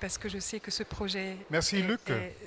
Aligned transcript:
parce 0.00 0.18
que 0.18 0.28
je 0.28 0.38
sais 0.38 0.60
que 0.60 0.70
ce 0.70 0.82
projet. 0.82 1.36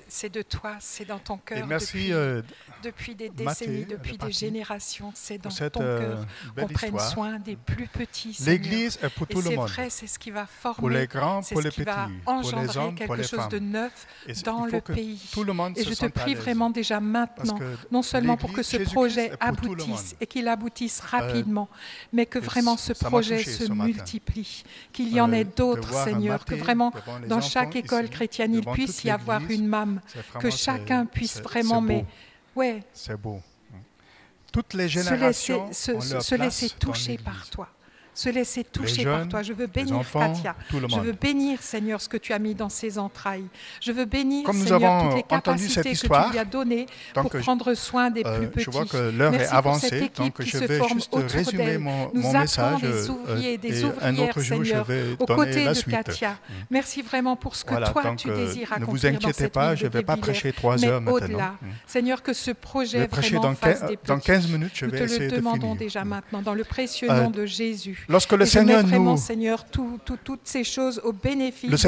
C'est 0.08 0.28
de 0.32 0.42
toi, 0.42 0.76
c'est 0.80 1.04
dans 1.04 1.18
ton 1.18 1.36
cœur. 1.38 1.66
Merci 1.66 2.08
depuis, 2.10 2.42
depuis 2.82 3.14
des 3.14 3.28
décennies, 3.28 3.84
depuis 3.84 4.18
des 4.18 4.32
générations, 4.32 5.12
c'est 5.14 5.38
dans 5.38 5.50
ton 5.50 5.80
cœur 5.80 6.26
qu'on 6.56 6.68
prenne 6.68 6.98
soin 6.98 7.38
des 7.38 7.56
plus 7.56 7.86
petits. 7.86 8.36
L'Église 8.44 8.98
est 9.02 9.08
pour 9.10 9.26
tout 9.26 9.40
et 9.40 9.50
le 9.50 9.56
monde. 9.56 9.68
C'est 9.68 9.74
vrai, 9.74 9.90
c'est 9.90 10.06
ce 10.06 10.18
qui 10.18 10.30
va 10.30 10.46
former, 10.46 10.78
pour 10.78 10.90
les 10.90 11.06
grands, 11.06 11.42
pour 11.42 11.60
les 11.60 11.70
petits, 11.70 11.84
pour 12.24 12.60
les 12.60 12.76
hommes, 12.76 12.94
quelque 12.94 13.06
pour 13.06 13.16
les 13.16 13.22
chose 13.22 13.48
de 13.48 13.58
neuf 13.58 14.06
dans 14.44 14.66
le 14.66 14.80
pays. 14.80 15.20
Et 15.76 15.84
je 15.84 15.94
te 15.94 16.06
prie 16.06 16.34
vraiment 16.34 16.70
déjà 16.70 17.00
maintenant, 17.00 17.58
non 17.90 18.02
seulement 18.02 18.36
pour 18.36 18.52
que 18.52 18.62
ce 18.62 18.78
projet 18.78 19.32
aboutisse 19.40 20.16
et 20.20 20.26
qu'il 20.26 20.48
aboutisse 20.48 21.00
rapidement, 21.00 21.68
mais 22.12 22.26
que 22.26 22.38
vraiment 22.38 22.76
ce 22.76 22.92
projet 22.92 23.42
se 23.44 23.70
multiplie, 23.70 24.64
qu'il 24.92 25.12
y 25.12 25.20
en 25.20 25.32
ait 25.32 25.44
d'autres, 25.44 25.92
Seigneur, 26.04 26.44
que 26.44 26.54
vraiment 26.54 26.92
dans 27.28 27.41
chaque 27.42 27.76
école 27.76 28.08
chrétienne, 28.08 28.54
il 28.54 28.64
puisse 28.64 29.04
y 29.04 29.10
avoir 29.10 29.42
une 29.50 29.66
mame, 29.66 30.00
que 30.40 30.50
chacun 30.50 31.06
puisse 31.06 31.40
vraiment. 31.40 31.80
Mais 31.80 32.04
ouais. 32.56 32.82
Toutes 34.52 34.74
les 34.74 34.88
générations 34.88 35.72
se 35.72 36.34
laisser 36.34 36.70
toucher 36.70 37.18
par 37.18 37.48
toi 37.50 37.68
se 38.14 38.28
laisser 38.28 38.64
toucher 38.64 39.04
par 39.04 39.28
toi. 39.28 39.42
Je 39.42 39.52
veux 39.52 39.66
bénir 39.66 40.00
Katia. 40.12 40.54
Je 40.70 41.00
veux 41.00 41.12
bénir, 41.12 41.62
Seigneur, 41.62 42.00
ce 42.00 42.08
que 42.08 42.16
tu 42.16 42.32
as 42.32 42.38
mis 42.38 42.54
dans 42.54 42.68
ses 42.68 42.98
entrailles. 42.98 43.46
Je 43.80 43.92
veux 43.92 44.04
bénir, 44.04 44.44
Comme 44.44 44.64
Seigneur, 44.64 45.04
toutes 45.04 45.16
les 45.16 45.22
capacités 45.22 45.92
que 45.92 45.98
tu 45.98 46.32
lui 46.32 46.38
as 46.38 46.44
données 46.44 46.86
pour 47.14 47.30
prendre 47.30 47.74
soin 47.74 48.10
des 48.10 48.22
euh, 48.24 48.38
plus 48.38 48.48
petits. 48.48 48.64
Je 48.64 48.70
vois 48.70 48.84
que 48.84 48.96
l'heure 48.96 49.34
est 49.34 49.48
avancée, 49.48 50.10
donc 50.16 50.42
je 50.42 50.58
vais 50.58 50.80
juste 50.92 51.14
résumer 51.14 51.78
mon, 51.78 52.10
message. 52.12 52.80
des 52.80 52.86
euh, 52.86 53.08
ouvriers, 53.08 53.58
des 53.58 53.84
ouvrières, 53.84 54.04
un 54.04 54.18
autre 54.18 54.40
jour, 54.40 54.64
Seigneur, 54.64 54.84
je 54.86 54.92
vais 54.92 55.16
aux 55.18 55.26
côtés 55.26 55.64
de. 55.66 55.90
Katia. 55.90 56.32
Mm. 56.32 56.52
Merci 56.70 57.02
vraiment 57.02 57.36
pour 57.36 57.56
ce 57.56 57.64
que 57.64 57.74
toi, 57.74 58.14
tu 58.16 58.30
euh, 58.30 58.36
désires 58.36 58.72
accomplir 58.72 58.88
Ne 58.88 58.98
vous 58.98 59.06
inquiétez 59.06 59.44
dans 59.44 59.50
pas, 59.50 59.74
je 59.74 59.84
ne 59.84 59.90
vais 59.90 60.02
pas 60.02 60.16
prêcher 60.16 60.52
trois 60.52 60.82
heures 60.84 61.00
maintenant. 61.00 61.38
Mm. 61.60 61.66
Seigneur, 61.86 62.22
que 62.22 62.32
ce 62.32 62.50
projet 62.50 63.06
vraiment 63.06 63.54
fasse 63.54 63.84
des 63.84 63.98
Dans 64.06 64.18
15 64.18 64.48
minutes, 64.48 64.72
je 64.74 64.86
vais 64.86 65.02
essayer. 65.02 65.20
Nous 65.24 65.30
te 65.30 65.34
le 65.34 65.40
demandons 65.40 65.74
déjà 65.74 66.04
mm. 66.04 66.08
maintenant, 66.08 66.42
dans 66.42 66.54
le 66.54 66.64
précieux 66.64 67.08
nom 67.08 67.30
de 67.30 67.46
Jésus. 67.46 68.01
Lorsque 68.08 68.32
le 68.32 68.46
Seigneur 68.46 68.84
nous 68.84 69.16
Seigneur 69.16 69.64
toutes 69.64 70.40
ces 70.44 70.64
choses 70.64 71.00
au 71.04 71.12
bénéfice 71.12 71.70
de 71.70 71.86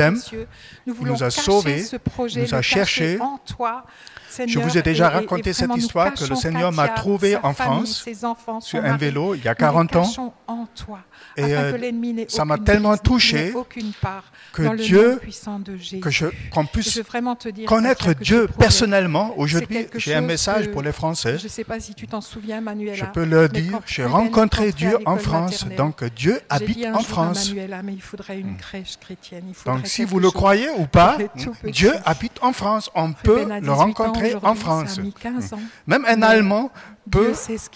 aime, 0.00 0.20
nous, 0.86 0.94
nous, 1.00 1.22
a 1.22 1.30
sauvés, 1.30 1.82
ce 1.82 1.96
projet, 1.96 2.42
nous 2.42 2.54
a 2.54 2.62
cherchés. 2.62 3.18
En 3.20 3.38
toi, 3.38 3.84
Je 4.46 4.58
vous 4.58 4.76
ai 4.76 4.82
déjà 4.82 5.08
raconté 5.08 5.52
cette 5.52 5.74
histoire 5.76 6.14
que 6.14 6.24
le 6.24 6.34
Seigneur 6.34 6.72
m'a 6.72 6.88
trouvé 6.88 7.36
en 7.36 7.54
France 7.54 8.04
sur 8.60 8.84
un 8.84 8.96
vélo 8.96 9.34
il 9.34 9.44
y 9.44 9.48
a 9.48 9.54
40 9.54 9.96
ans. 9.96 10.34
En 10.46 10.66
toi 10.66 11.00
et 11.36 11.56
euh, 11.56 12.24
ça 12.28 12.44
m'a 12.44 12.58
tellement 12.58 12.96
touché 12.96 13.52
que 14.52 14.76
Dieu, 14.76 15.20
que 16.00 16.10
je 16.10 16.26
qu'on 16.52 16.64
puisse 16.66 17.00
connaître 17.66 18.12
Dieu 18.12 18.48
personnellement. 18.58 19.34
Aujourd'hui, 19.36 19.88
j'ai 19.96 20.14
un 20.14 20.20
message 20.20 20.70
pour 20.70 20.82
les 20.82 20.92
Français. 20.92 21.38
Je 21.38 21.44
ne 21.44 21.48
sais 21.48 21.64
pas 21.64 21.80
si 21.80 21.94
tu 21.94 22.06
t'en 22.06 22.20
souviens, 22.20 22.60
Manuela. 22.60 22.94
Je 22.94 23.04
peux 23.06 23.24
leur 23.24 23.48
dire, 23.48 23.80
j'ai 23.86 24.04
rencontré 24.04 24.72
Dieu 24.72 24.96
en 25.06 25.16
France, 25.16 25.66
donc 25.76 26.04
Dieu 26.04 26.40
habite 26.48 26.86
en 26.86 27.00
France. 27.00 27.52
Mm. 27.52 28.56
Donc 29.66 29.86
si 29.86 30.04
vous 30.04 30.20
le 30.20 30.30
croyez 30.30 30.68
ou 30.78 30.86
pas, 30.86 31.18
mm, 31.18 31.70
Dieu 31.70 31.92
habite 32.04 32.38
en 32.42 32.52
France. 32.52 32.90
On 32.94 33.12
peut 33.12 33.44
le 33.60 33.72
rencontrer 33.72 34.34
en 34.42 34.54
France. 34.54 34.98
Mm. 34.98 35.10
Même 35.86 36.04
un 36.06 36.22
Allemand 36.22 36.70
peut 37.10 37.32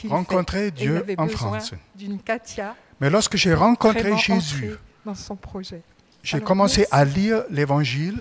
rencontrer 0.09 0.71
Dieu 0.71 1.05
en 1.17 1.27
France. 1.29 1.73
D'une 1.97 2.21
Katia 2.21 2.75
mais 3.01 3.11
lorsque 3.11 3.37
j'ai 3.37 3.55
rencontré 3.55 4.17
Jésus, 4.17 4.75
dans 5.05 5.15
son 5.15 5.37
projet. 5.37 5.83
J'ai 6.23 6.41
commencé 6.41 6.87
à 6.91 7.05
lire 7.05 7.45
l'évangile 7.51 8.21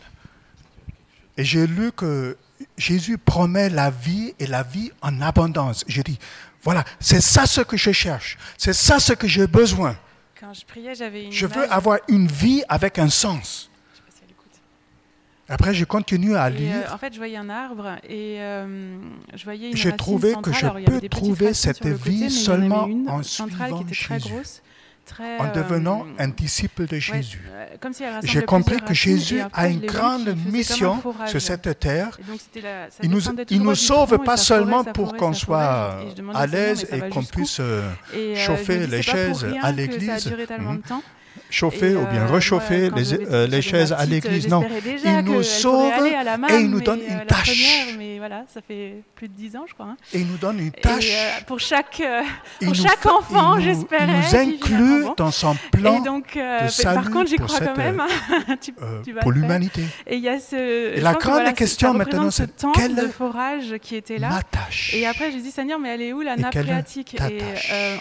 et 1.35 1.43
j'ai 1.43 1.67
lu 1.67 1.91
que 1.91 2.37
Jésus 2.77 3.17
promet 3.17 3.69
la 3.69 3.89
vie 3.89 4.33
et 4.39 4.47
la 4.47 4.63
vie 4.63 4.91
en 5.01 5.21
abondance. 5.21 5.83
J'ai 5.87 6.03
dit, 6.03 6.19
voilà, 6.63 6.83
c'est 6.99 7.21
ça 7.21 7.45
ce 7.45 7.61
que 7.61 7.77
je 7.77 7.91
cherche, 7.91 8.37
c'est 8.57 8.73
ça 8.73 8.99
ce 8.99 9.13
que 9.13 9.27
j'ai 9.27 9.47
besoin. 9.47 9.97
Quand 10.39 10.53
je 10.53 10.65
priais, 10.65 10.93
Je 11.31 11.45
veux 11.47 11.71
avoir 11.71 11.97
une 12.07 12.27
vie 12.27 12.63
avec 12.69 12.99
un 12.99 13.09
sens. 13.09 13.69
Après, 15.49 15.73
j'ai 15.73 15.85
continué 15.85 16.35
à 16.35 16.49
lire. 16.49 16.91
En 16.93 16.97
fait, 16.97 17.13
je 17.13 17.17
voyais 17.17 17.37
un 17.37 17.49
arbre 17.49 17.97
et 18.07 18.37
je 18.39 19.43
voyais 19.43 19.69
une 19.71 19.77
J'ai 19.77 19.95
trouvé 19.95 20.33
centrale. 20.33 20.83
que 20.83 20.91
je 20.91 20.99
peux 20.99 21.09
trouver 21.09 21.53
cette 21.53 21.87
vie 21.87 22.29
seulement 22.29 22.89
en, 23.07 23.23
suivant 23.23 23.83
Jésus. 23.89 24.61
En 25.39 25.53
devenant 25.53 26.05
un 26.19 26.27
disciple 26.27 26.85
de 26.85 26.99
Jésus. 26.99 27.41
J'ai 28.23 28.41
compris 28.41 28.77
que 28.81 28.93
Jésus 28.93 29.39
a 29.53 29.69
une 29.69 29.79
grande 29.79 30.35
mission 30.51 31.01
sur 31.27 31.41
cette 31.41 31.79
terre. 31.79 32.17
Il 33.01 33.11
ne 33.11 33.19
il 33.49 33.61
nous 33.61 33.75
sauve 33.75 34.17
pas 34.19 34.35
seulement 34.35 34.83
pour 34.83 35.15
qu'on 35.15 35.33
soit 35.33 35.99
à 36.33 36.45
l'aise 36.45 36.87
et 36.91 37.07
qu'on 37.09 37.23
puisse 37.23 37.59
euh, 37.61 37.89
chauffer 38.35 38.85
les 38.85 39.01
chaises 39.01 39.47
à 39.61 39.71
l'église 39.71 40.29
chauffer 41.49 41.95
ou 41.95 42.05
bien 42.07 42.23
euh, 42.23 42.31
réchauffer 42.31 42.89
les, 42.95 43.13
euh, 43.13 43.47
les 43.47 43.61
chaises 43.61 43.93
à 43.93 44.01
euh, 44.01 44.05
l'église. 44.05 44.47
Non, 44.47 44.63
il 45.03 45.19
nous 45.19 45.43
sauve 45.43 45.91
et 46.49 46.55
il 46.59 46.69
nous 46.69 46.81
donne 46.81 47.01
une 47.07 47.25
tâche. 47.25 47.49
Et 50.13 50.19
il 50.19 50.27
nous 50.27 50.37
donne 50.37 50.59
une 50.59 50.71
tâche. 50.71 51.09
Pour 51.45 51.59
chaque, 51.59 52.01
pour 52.63 52.75
chaque 52.75 53.05
enfant, 53.05 53.59
j'espérais. 53.59 54.07
Il 54.07 54.39
nous 54.39 54.53
inclut 54.53 55.05
ah 55.07 55.13
dans 55.17 55.31
son 55.31 55.55
plan. 55.71 56.01
De 56.01 56.67
salut 56.69 56.95
par 56.95 57.11
contre, 57.11 57.29
j'y 57.29 57.37
crois 57.37 57.59
quand 57.59 57.77
même. 57.77 57.99
Hein. 57.99 58.55
pour 59.21 59.31
l'humanité. 59.31 59.83
Et 60.05 60.15
il 60.15 60.23
y 60.23 60.29
a 60.29 60.39
ce. 60.39 60.95
Et 60.95 61.01
la 61.01 61.13
grande 61.13 61.53
question 61.53 61.93
maintenant, 61.93 62.31
c'est 62.31 62.65
quel 62.73 62.95
de 62.95 63.07
forage 63.07 63.75
qui 63.81 63.95
était 63.95 64.17
là. 64.17 64.29
Ma 64.29 64.41
tâche. 64.43 64.93
Et 64.93 65.05
après, 65.05 65.31
j'ai 65.31 65.41
dit 65.41 65.51
Seigneur, 65.51 65.79
mais 65.79 65.89
elle 65.89 66.01
est 66.01 66.13
où 66.13 66.21
la 66.21 66.35
nappe 66.35 66.57
phréatique? 66.57 67.15
Et 67.29 67.39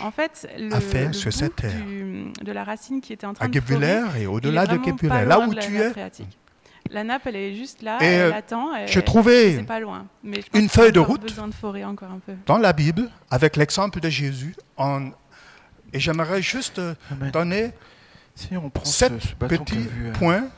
en 0.03 0.11
fait, 0.11 0.49
le, 0.59 0.71
bout 0.71 2.45
de 2.45 2.53
la 2.53 2.65
racine 2.65 3.01
qui 3.01 3.13
était 3.13 3.27
en 3.27 3.35
à 3.41 3.49
Kepuler 3.49 4.03
et 4.19 4.27
au-delà 4.27 4.67
de 4.67 4.77
Kepuler, 4.77 5.25
là 5.27 5.41
où 5.41 5.55
tu 5.55 5.79
es. 5.79 5.93
La 6.91 7.03
nappe, 7.03 7.27
elle 7.27 7.37
est 7.37 7.55
juste 7.57 7.83
là, 7.83 7.99
et 8.01 8.05
elle 8.05 8.33
euh, 8.33 8.37
attend. 8.37 8.69
Je 8.87 9.01
trouvais 9.01 9.65
pas 9.65 9.81
une 10.55 10.69
feuille 10.69 10.93
de 10.93 11.01
route 11.01 11.35
dans 12.47 12.59
la 12.59 12.73
Bible 12.73 13.11
avec 13.31 13.57
l'exemple 13.57 13.99
de 13.99 14.09
Jésus. 14.09 14.55
Et 15.93 16.01
j'aimerais 16.01 16.43
juste 16.43 16.79
euh, 16.79 16.95
donner 17.33 17.73
sept 18.85 19.35
petits 19.39 19.89
points 20.15 20.49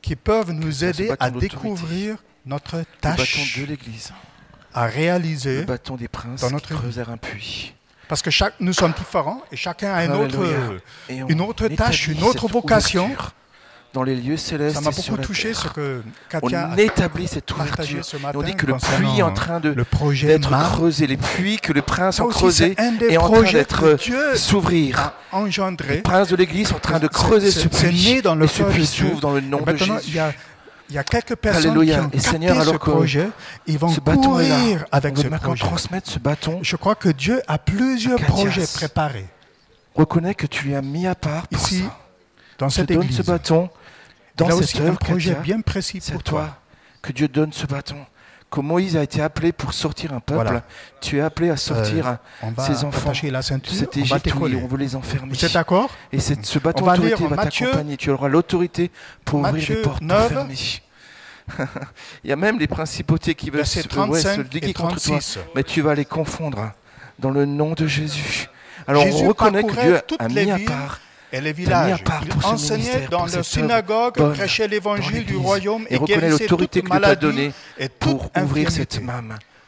qui 0.00 0.16
peuvent 0.16 0.52
nous 0.52 0.84
aider 0.84 1.12
à 1.18 1.30
découvrir 1.30 2.16
notre 2.46 2.84
tâche 3.00 3.58
à 4.74 4.86
réaliser 4.86 5.60
le 5.60 5.66
bâton 5.66 5.96
des 5.96 6.08
princes 6.08 6.40
dans 6.40 6.50
notre 6.50 6.74
un 7.08 7.16
puits. 7.16 7.74
Parce 8.14 8.22
que 8.22 8.44
nous 8.60 8.72
sommes 8.72 8.92
différents 8.96 9.40
hein, 9.42 9.46
et 9.50 9.56
chacun 9.56 9.92
a 9.92 10.04
une 10.04 10.12
autre, 10.12 10.38
euh, 10.38 11.68
tâche, 11.76 12.06
une 12.06 12.22
autre 12.22 12.46
vocation. 12.46 13.10
Dans 13.92 14.02
les 14.02 14.16
lieux 14.16 14.36
célestes. 14.36 14.74
Ça 14.74 14.80
m'a 14.80 14.90
beaucoup 14.90 15.16
touché 15.18 15.54
ce 15.54 15.68
que 15.68 16.02
Katia 16.28 16.70
On 16.72 16.76
établit 16.76 17.28
cette 17.28 17.48
ouverture. 17.52 18.04
Ce 18.04 18.16
matin, 18.16 18.38
on 18.40 18.42
dit 18.42 18.56
que 18.56 18.66
le 18.66 18.74
puits 18.74 19.18
est 19.18 19.22
en 19.22 19.32
train 19.32 19.60
d'être 19.60 20.50
creusé, 20.72 21.06
les 21.06 21.16
puits 21.16 21.58
que 21.58 21.72
le 21.72 21.82
prince 21.82 22.18
ont 22.18 22.28
creusés 22.28 22.76
et 23.08 23.18
en 23.18 23.28
train 23.30 23.52
d'être 23.52 23.96
s'ouvrir. 24.36 25.12
Les 25.88 25.98
princes 25.98 26.28
de 26.28 26.36
l'Église 26.36 26.68
sont 26.68 26.76
en 26.76 26.80
train 26.80 26.98
de 27.00 27.08
creuser 27.08 27.50
ce 27.50 27.66
puits. 27.68 28.22
Dans 28.22 28.34
le 28.36 28.44
et 28.44 28.48
ce 28.48 28.62
puits 28.62 28.86
s'ouvre 28.86 29.20
dans 29.20 29.32
le 29.32 29.40
nom 29.40 29.60
de 29.60 29.76
Jésus. 29.76 30.18
Il 30.90 30.94
y 30.94 30.98
a 30.98 31.04
quelques 31.04 31.36
personnes 31.36 31.72
qui 31.72 31.92
ont 31.92 32.10
et 32.12 32.18
capté 32.18 32.64
ce 32.64 32.76
projet, 32.76 33.30
ils 33.66 33.78
vont 33.78 33.92
courir 33.94 34.84
avec 34.92 35.16
ce 35.16 35.54
transmettre 35.54 36.10
ce 36.10 36.18
bâton. 36.18 36.60
Je 36.62 36.76
crois 36.76 36.94
que 36.94 37.08
Dieu 37.08 37.42
a 37.46 37.58
plusieurs 37.58 38.20
projets 38.20 38.66
préparés. 38.66 39.26
Reconnais 39.94 40.34
que 40.34 40.46
tu 40.46 40.66
lui 40.66 40.74
as 40.74 40.82
mis 40.82 41.06
à 41.06 41.14
part 41.14 41.46
ici, 41.52 41.84
dans 42.58 42.68
cette 42.68 42.90
église. 42.90 43.08
donne 43.08 43.16
ce 43.16 43.22
bâton. 43.22 43.70
Dans 44.36 44.48
a 44.48 44.54
aussi 44.54 44.82
un 44.82 44.94
projet 44.94 45.36
bien 45.36 45.60
précis 45.60 46.00
pour 46.12 46.22
toi. 46.22 46.58
Que 47.00 47.12
Dieu 47.12 47.28
donne 47.28 47.52
ce 47.52 47.66
bâton 47.66 48.04
Moïse 48.62 48.96
a 48.96 49.02
été 49.02 49.20
appelé 49.20 49.52
pour 49.52 49.72
sortir 49.72 50.12
un 50.12 50.20
peuple, 50.20 50.62
tu 51.00 51.18
es 51.18 51.20
appelé 51.20 51.50
à 51.50 51.56
sortir 51.56 52.18
ses 52.58 52.84
enfants 52.84 53.12
la 53.24 53.42
ceinture, 53.42 53.72
on, 54.40 54.66
veut 54.66 54.78
les 54.78 54.96
enfermer. 54.96 55.34
C'est 55.34 55.52
d'accord 55.52 55.90
Et 56.12 56.20
cette, 56.20 56.46
ce 56.46 56.58
bâton 56.58 56.86
d'autorité 56.86 57.26
va, 57.26 57.36
va 57.36 57.44
t'accompagner. 57.44 57.96
Tu 57.96 58.10
auras 58.10 58.28
l'autorité 58.28 58.90
pour 59.24 59.40
ouvrir 59.40 59.68
les 59.68 59.82
portes 59.82 60.02
9, 60.02 60.28
fermées. 60.28 60.54
Il 62.24 62.30
y 62.30 62.32
a 62.32 62.36
même 62.36 62.58
les 62.58 62.66
principautés 62.66 63.34
qui 63.34 63.50
veulent 63.50 63.66
se, 63.66 63.80
ouais, 63.80 64.20
se 64.20 64.72
contre 64.72 65.00
toi, 65.00 65.18
mais 65.54 65.62
tu 65.62 65.82
vas 65.82 65.94
les 65.94 66.04
confondre 66.04 66.58
hein, 66.58 66.72
dans 67.18 67.30
le 67.30 67.44
nom 67.44 67.72
de 67.72 67.86
Jésus. 67.86 68.48
Alors 68.86 69.04
on 69.06 69.28
reconnaît 69.28 69.64
que 69.64 69.80
Dieu 69.80 70.00
a 70.18 70.28
mis 70.28 70.50
à 70.50 70.58
part 70.58 71.00
et 71.34 71.40
les 71.40 71.52
villages. 71.52 72.02
Il 72.24 72.46
enseignait 72.46 73.08
dans 73.08 73.26
leur 73.26 73.44
synagogue, 73.44 74.16
bonne, 74.16 74.34
prêchait 74.34 74.68
l'évangile 74.68 75.24
du 75.24 75.36
royaume 75.36 75.86
et, 75.90 75.96
et 75.96 76.28
l'autorité 76.28 76.82
que 76.82 76.88
tu 76.88 77.04
as 77.04 77.16
donnée 77.16 77.52
pour 77.98 78.30
ouvrir 78.40 78.70
cette 78.70 79.00
main 79.02 79.22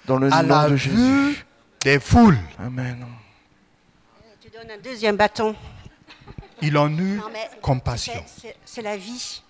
dans 0.06 0.18
le 0.18 0.32
à 0.32 0.42
nom 0.42 0.48
la 0.48 0.70
de 0.70 0.76
Jésus. 0.76 0.96
Vue 0.96 1.46
des 1.82 1.98
foules. 1.98 2.38
Amen. 2.58 3.04
Eh, 3.04 4.36
tu 4.40 4.50
donnes 4.50 4.70
un 4.70 4.82
deuxième 4.82 5.16
bâton. 5.16 5.54
Il 6.62 6.78
en 6.78 6.90
eut 6.96 7.16
non, 7.16 7.24
compassion. 7.60 8.24
C'est 8.64 8.82
la 8.82 8.96
vie 8.96 9.42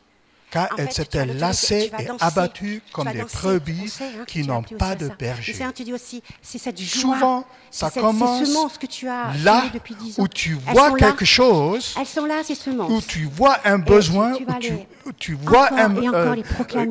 car 0.56 0.72
En 0.72 0.76
elles 0.78 0.92
s'étaient 0.92 1.26
lassées 1.26 1.90
et 1.98 2.04
danser, 2.04 2.24
abattues 2.24 2.82
tu 2.86 2.92
comme 2.92 3.12
des 3.12 3.22
brebis 3.22 3.92
hein, 4.00 4.24
qui 4.26 4.42
n'ont 4.46 4.62
pas 4.62 4.94
de 4.94 5.08
ça. 5.08 5.14
berger. 5.14 5.52
Mais 5.52 5.58
c'est 5.58 5.64
un, 5.64 5.72
tu 5.72 5.84
dis 5.84 5.92
aussi, 5.92 6.22
c'est 6.40 6.58
cette 6.58 6.80
joie. 6.80 7.00
Souvent, 7.14 7.44
ça 7.70 7.90
cette- 7.90 8.02
commence 8.02 8.40
Ces 8.40 8.46
semences 8.52 8.78
que 8.78 8.86
tu 8.86 9.08
as 9.08 9.32
là 9.44 9.60
semées 9.60 9.70
depuis 9.74 9.94
10 9.94 10.18
ans. 10.18 10.22
où 10.22 10.28
tu 10.28 10.54
vois 10.54 10.90
là. 10.90 10.96
quelque 10.96 11.24
chose, 11.24 11.94
Elles 11.98 12.06
sont 12.06 12.24
là, 12.24 12.36
ces 12.44 12.54
semences. 12.54 12.90
où 12.90 13.00
tu 13.02 13.24
vois 13.26 13.58
un 13.64 13.78
besoin, 13.78 14.32
tu 14.34 14.44
où 14.44 14.52
tu, 14.58 14.70
les- 14.70 14.88
où 15.06 15.12
tu 15.12 15.34
vois 15.34 15.72
un- 15.74 15.94
euh, 15.96 16.36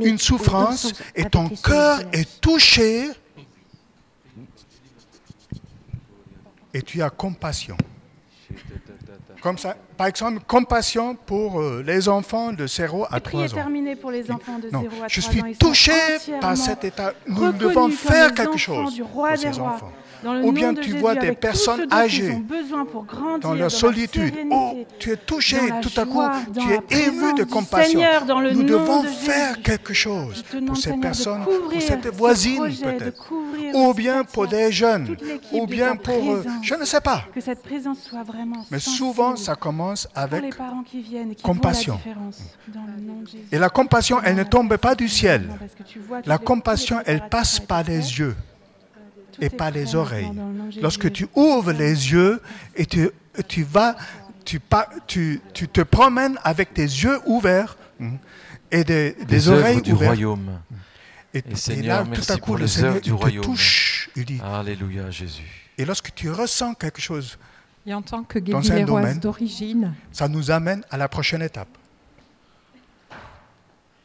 une 0.02 0.20
souffrance, 0.20 0.94
et 1.16 1.26
ton 1.26 1.50
cœur 1.50 2.02
est 2.14 2.40
touché, 2.42 3.10
et 6.74 6.82
tu 6.82 7.02
as 7.02 7.10
compassion. 7.10 7.78
Comme 9.42 9.58
ça, 9.58 9.76
par 9.98 10.08
exemple, 10.08 10.40
compassion 10.48 11.16
pour 11.16 11.60
euh, 11.62 11.84
les 11.86 12.10
enfants 12.10 12.52
de 12.52 12.66
0 12.66 13.06
à 13.12 13.16
Le 13.16 13.20
prix 13.22 13.38
est 13.44 13.48
3 13.48 13.52
ans. 13.54 13.64
terminé 13.64 13.96
pour 13.96 14.10
les 14.12 14.32
enfants 14.32 14.58
de 14.58 14.70
Non, 14.72 14.82
0 14.82 14.94
à 14.94 14.98
3 14.98 15.08
je 15.08 15.22
suis 15.22 15.56
touché 15.58 15.92
par 16.42 16.58
cet 16.58 16.84
état. 16.84 17.14
Nous 17.28 17.52
devons 17.52 17.90
faire 17.90 18.34
quelque 18.34 18.58
chose 18.58 19.00
pour 19.14 19.28
ces 19.38 19.60
enfants. 19.60 19.92
Ou 20.44 20.52
bien 20.52 20.74
tu 20.74 20.84
Jésus, 20.84 20.98
vois 20.98 21.16
des 21.16 21.32
personnes 21.34 21.88
âgées 21.92 22.38
grandir 23.08 23.40
dans 23.40 23.54
leur 23.54 23.72
solitude. 23.72 24.34
Oh, 24.52 24.74
tu 25.00 25.12
es 25.12 25.18
touché 25.18 25.58
tout 25.82 26.00
à 26.00 26.06
coup, 26.06 26.22
tu 26.60 26.72
es 26.72 27.08
ému 27.08 27.34
de 27.34 27.44
compassion. 27.44 28.00
Seigneur, 28.00 28.26
dans 28.26 28.40
le 28.40 28.52
Nous 28.52 28.64
devons 28.64 29.04
de 29.04 29.08
faire 29.08 29.62
quelque 29.62 29.94
chose 29.94 30.44
pour 30.66 30.76
ces 30.76 30.84
Seigneur, 30.84 31.02
personnes, 31.02 31.44
pour 31.44 31.82
cette 31.82 32.04
ce 32.06 32.10
voisine 32.10 32.64
peut-être, 32.82 33.32
ou 33.74 33.94
bien 33.94 34.24
pour 34.24 34.48
des 34.48 34.72
jeunes, 34.72 35.16
ou 35.52 35.66
bien 35.66 35.96
pour, 35.96 36.14
euh, 36.16 36.42
présence. 36.42 36.64
je 36.64 36.76
ne 36.76 36.86
sais 36.86 37.02
pas. 37.02 37.24
Que 37.34 37.42
cette 37.42 37.62
présence 37.62 38.00
soit 38.02 38.24
vraiment 38.24 38.66
Mais 38.72 38.80
souvent, 38.80 39.36
ça 39.36 39.56
commence 39.56 40.08
avec 40.16 40.56
parents 40.58 40.84
qui 40.84 41.02
viennent 41.02 41.32
et 41.32 41.36
qui 41.36 41.44
compassion. 41.44 41.94
voient 41.96 42.02
la 42.06 42.12
différence 42.14 42.42
dans 42.68 42.86
le 42.86 43.02
nom 43.02 43.22
de 43.22 43.28
Jésus. 43.28 43.44
Et 43.52 43.58
la 43.58 43.70
compassion, 43.70 44.22
elle 44.24 44.36
ne 44.36 44.44
tombe 44.44 44.76
pas 44.78 44.96
du 44.96 45.08
ciel. 45.08 45.50
La 46.26 46.38
compassion, 46.38 47.00
elle 47.06 47.28
passe 47.30 47.60
par 47.60 47.84
les 47.84 48.20
yeux 48.20 48.36
et 49.42 49.50
par 49.50 49.70
prêt 49.72 49.80
les 49.80 49.96
oreilles. 49.96 50.32
Lorsque 50.82 51.12
tu 51.12 51.28
ouvres 51.36 51.72
les 51.72 52.12
yeux 52.12 52.42
et 52.76 52.86
tu, 52.86 53.10
tu 53.48 53.64
vas, 53.64 53.96
tu, 54.44 54.60
tu, 55.08 55.42
tu 55.54 55.68
te 55.68 55.82
promènes 55.82 56.38
avec 56.44 56.74
tes 56.74 56.84
yeux 56.84 57.20
ouverts 57.26 57.78
mhm, 58.00 58.18
et 58.72 58.84
des, 58.84 59.14
des 59.14 59.26
Les 59.36 59.50
oreilles 59.50 59.74
œuvres 59.76 59.82
du 59.84 59.92
ouvertes. 59.94 60.10
royaume. 60.16 60.60
Et, 61.34 61.40
Et 61.40 61.52
et 61.52 61.56
Seigneur, 61.56 61.98
là, 62.00 62.04
tout 62.06 62.10
merci 62.12 62.32
à 62.32 62.36
coup, 62.38 62.46
pour 62.46 62.56
le 62.58 62.62
les 62.64 62.68
Seigneur 62.70 62.92
œuvres 62.94 63.02
du 63.02 63.10
il 63.10 63.16
te 63.16 63.22
royaume. 63.22 63.44
touche. 63.46 64.10
Il 64.16 64.26
dit, 64.26 64.40
Alléluia, 64.44 65.10
Jésus. 65.12 65.72
et 65.78 65.84
lorsque 65.86 66.14
tu 66.16 66.30
ressens 66.32 66.74
quelque 66.76 67.02
chose, 67.02 67.38
Et 67.86 67.94
en 67.94 68.02
tant 68.02 68.24
que 68.24 68.40
Dans 68.40 68.72
un 68.72 68.84
domaine. 68.84 69.20
d'origine, 69.20 69.94
ça 70.12 70.28
nous 70.28 70.50
amène 70.50 70.84
à 70.90 70.98
la 70.98 71.08
prochaine 71.10 71.42
étape. 71.42 71.68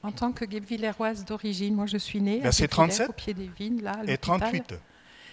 en 0.03 0.12
tant 0.12 0.33
que 0.33 0.44
guévilléroise 0.47 1.25
d'origine, 1.25 1.75
moi 1.75 1.87
je 1.87 1.99
suis 1.99 2.21
née 2.21 2.41
à 2.41 2.44
Verset 2.44 2.62
Guévillers, 2.67 2.69
37 2.88 3.09
au 3.11 3.12
pied 3.12 3.35
des 3.35 3.50
vignes, 3.59 3.83
là, 3.83 3.93
à 3.93 4.05
Et 4.05 4.12
l'hôpital. 4.12 4.41
38, 4.41 4.75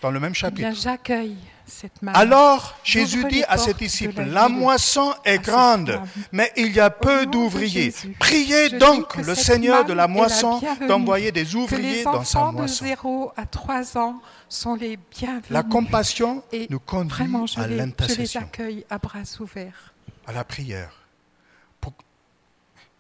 dans 0.02 0.12
le 0.12 0.20
même 0.20 0.32
Eh 0.34 0.36
chapitre. 0.40 0.72
j'accueille 0.74 1.38
cette 1.66 2.02
main. 2.02 2.14
Alors 2.14 2.76
Jésus 2.84 3.26
dit 3.26 3.44
à 3.48 3.58
ses 3.58 3.74
de 3.74 3.78
disciples, 3.80 4.24
la 4.24 4.48
moisson 4.48 5.14
est 5.26 5.40
grande, 5.40 6.00
mais 6.32 6.52
il 6.56 6.72
y 6.72 6.80
a 6.80 6.90
peu 6.90 7.26
de 7.26 7.32
d'ouvriers. 7.32 7.94
Priez 8.20 8.70
je 8.70 8.76
donc 8.78 9.16
le 9.18 9.36
Seigneur 9.36 9.84
de 9.86 9.94
la 9.94 10.08
moisson 10.08 10.62
d'envoyer 10.88 11.32
des 11.32 11.56
ouvriers 11.56 12.04
dans 12.04 12.24
sa 12.24 12.48
de 12.48 12.52
moisson. 12.54 12.86
0 12.86 13.34
à 13.36 13.46
3 13.46 13.98
ans 13.98 14.22
sont 14.48 14.76
les 14.76 14.98
bienvenus. 14.98 15.50
La 15.50 15.64
compassion 15.64 16.44
Et 16.54 16.68
nous 16.70 16.80
conduit 16.80 17.10
Vraiment, 17.18 17.46
je 17.46 17.60
à 17.60 17.64
je 17.64 17.70
les 17.70 17.76
l'intercession, 17.78 18.42
accueille 18.42 18.86
à 18.90 18.98
bras 18.98 19.20
ouverts. 19.40 19.94
à 20.26 20.32
la 20.32 20.44
prière. 20.44 20.92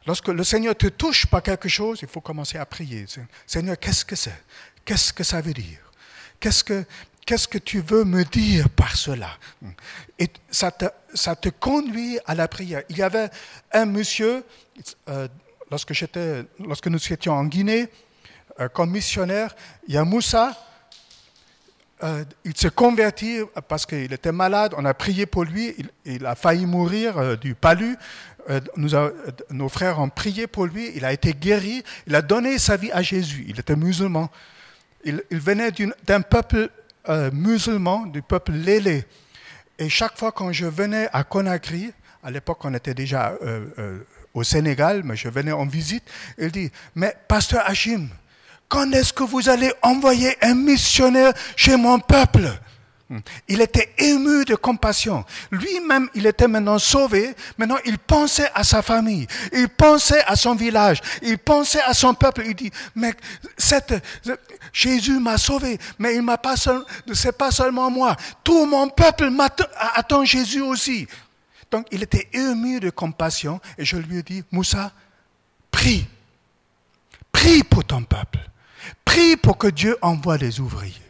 Lorsque 0.05 0.29
le 0.29 0.43
Seigneur 0.45 0.73
te 0.75 0.87
touche 0.87 1.25
par 1.25 1.43
quelque 1.43 1.67
chose, 1.67 1.99
il 2.01 2.07
faut 2.07 2.21
commencer 2.21 2.57
à 2.57 2.65
prier. 2.65 3.05
Seigneur, 3.45 3.77
qu'est-ce 3.77 4.05
que 4.05 4.15
c'est? 4.15 4.41
Qu'est-ce 4.85 5.11
que 5.11 5.23
ça 5.23 5.41
veut 5.41 5.53
dire? 5.53 5.86
Qu'est-ce 6.39 6.63
que 6.63 6.85
Qu'est-ce 7.27 7.49
que 7.49 7.57
tu 7.57 7.81
veux 7.81 8.05
me 8.05 8.23
dire 8.23 8.69
par 8.69 8.95
cela? 8.95 9.31
Et 10.17 10.29
ça 10.49 10.71
te, 10.71 10.85
ça 11.13 11.35
te 11.35 11.49
conduit 11.49 12.17
à 12.25 12.33
la 12.35 12.47
prière. 12.47 12.83
Il 12.87 12.97
y 12.97 13.01
avait 13.01 13.29
un 13.73 13.85
monsieur, 13.85 14.45
euh, 15.09 15.27
lorsque, 15.69 15.91
j'étais, 15.91 16.45
lorsque 16.57 16.87
nous 16.87 16.99
étions 17.11 17.33
en 17.33 17.43
Guinée, 17.43 17.89
euh, 18.61 18.69
comme 18.69 18.91
missionnaire, 18.91 19.53
il 19.89 19.95
y 19.95 19.97
a 19.97 20.05
Moussa, 20.05 20.55
euh, 22.01 22.23
il 22.45 22.55
s'est 22.55 22.69
converti 22.69 23.41
parce 23.67 23.85
qu'il 23.85 24.13
était 24.13 24.31
malade. 24.31 24.73
On 24.77 24.85
a 24.85 24.93
prié 24.93 25.25
pour 25.25 25.43
lui. 25.43 25.75
Il, 26.05 26.25
a 26.25 26.33
failli 26.33 26.65
mourir 26.65 27.37
du 27.37 27.55
palu. 27.55 27.97
Nos 28.77 29.67
frères 29.67 29.99
ont 29.99 30.07
prié 30.07 30.47
pour 30.47 30.65
lui. 30.65 30.93
Il 30.95 31.03
a 31.03 31.11
été 31.11 31.33
guéri. 31.33 31.83
Il 32.05 32.15
a 32.15 32.21
donné 32.21 32.57
sa 32.57 32.77
vie 32.77 32.91
à 32.93 33.01
Jésus. 33.01 33.43
Il 33.49 33.59
était 33.59 33.75
musulman. 33.75 34.31
Il, 35.03 35.21
venait 35.31 35.71
d'un 36.05 36.21
peuple 36.21 36.69
euh, 37.09 37.29
musulman, 37.31 38.05
du 38.05 38.21
peuple 38.21 38.51
lélé. 38.51 39.05
Et 39.79 39.89
chaque 39.89 40.17
fois 40.17 40.31
quand 40.31 40.51
je 40.51 40.65
venais 40.65 41.07
à 41.13 41.23
Conakry, 41.23 41.91
à 42.23 42.31
l'époque 42.31 42.59
on 42.63 42.73
était 42.73 42.93
déjà 42.93 43.37
euh, 43.43 43.67
euh, 43.79 43.99
au 44.33 44.43
Sénégal, 44.43 45.03
mais 45.03 45.15
je 45.15 45.29
venais 45.29 45.51
en 45.51 45.65
visite, 45.65 46.03
il 46.37 46.51
dit, 46.51 46.71
mais 46.95 47.15
pasteur 47.27 47.63
Hachim, 47.65 48.07
quand 48.67 48.91
est-ce 48.91 49.13
que 49.13 49.23
vous 49.23 49.49
allez 49.49 49.71
envoyer 49.81 50.35
un 50.43 50.55
missionnaire 50.55 51.33
chez 51.55 51.77
mon 51.77 51.99
peuple? 51.99 52.49
Il 53.47 53.61
était 53.61 53.93
ému 53.97 54.43
de 54.43 54.55
compassion. 54.55 55.23
Lui-même, 55.49 56.09
il 56.13 56.25
était 56.25 56.47
maintenant 56.47 56.77
sauvé. 56.77 57.35
Maintenant, 57.57 57.77
il 57.85 57.97
pensait 57.97 58.49
à 58.53 58.65
sa 58.65 58.81
famille. 58.81 59.27
Il 59.53 59.69
pensait 59.69 60.23
à 60.25 60.35
son 60.35 60.55
village. 60.55 61.01
Il 61.21 61.37
pensait 61.37 61.81
à 61.81 61.93
son 61.93 62.13
peuple. 62.13 62.43
Il 62.45 62.55
dit, 62.55 62.71
mais 62.95 63.13
Jésus 64.73 65.19
m'a 65.19 65.37
sauvé, 65.37 65.79
mais 65.99 66.15
il 66.15 66.21
m'a 66.21 66.37
pas 66.37 66.55
c'est 67.13 67.37
pas 67.37 67.51
seulement 67.51 67.89
moi. 67.89 68.15
Tout 68.43 68.65
mon 68.65 68.89
peuple 68.89 69.31
attend 69.95 70.25
Jésus 70.25 70.61
aussi. 70.61 71.07
Donc, 71.71 71.87
il 71.91 72.03
était 72.03 72.27
ému 72.33 72.81
de 72.81 72.89
compassion. 72.89 73.61
Et 73.77 73.85
je 73.85 73.95
lui 73.95 74.17
ai 74.17 74.23
dit, 74.23 74.43
Moussa, 74.51 74.91
prie. 75.71 76.05
Prie 77.31 77.63
pour 77.63 77.85
ton 77.85 78.03
peuple. 78.03 78.39
Prie 79.05 79.37
pour 79.37 79.57
que 79.57 79.67
Dieu 79.67 79.97
envoie 80.01 80.37
des 80.37 80.59
ouvriers. 80.59 81.06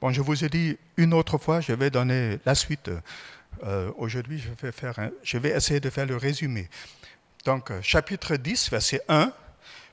Bon, 0.00 0.10
je 0.10 0.20
vous 0.22 0.44
ai 0.44 0.48
dit 0.48 0.78
une 0.96 1.12
autre 1.12 1.36
fois, 1.38 1.60
je 1.60 1.72
vais 1.72 1.90
donner 1.90 2.38
la 2.46 2.54
suite. 2.54 2.90
Euh, 3.64 3.90
Aujourd'hui, 3.98 4.38
je 4.38 4.48
vais, 4.66 4.72
faire 4.72 4.98
un- 4.98 5.10
je 5.22 5.36
vais 5.36 5.50
essayer 5.50 5.80
de 5.80 5.90
faire 5.90 6.06
le 6.06 6.16
résumé. 6.16 6.68
Donc, 7.44 7.70
euh, 7.70 7.80
chapitre 7.82 8.36
10, 8.36 8.70
verset 8.70 9.02
1. 9.08 9.32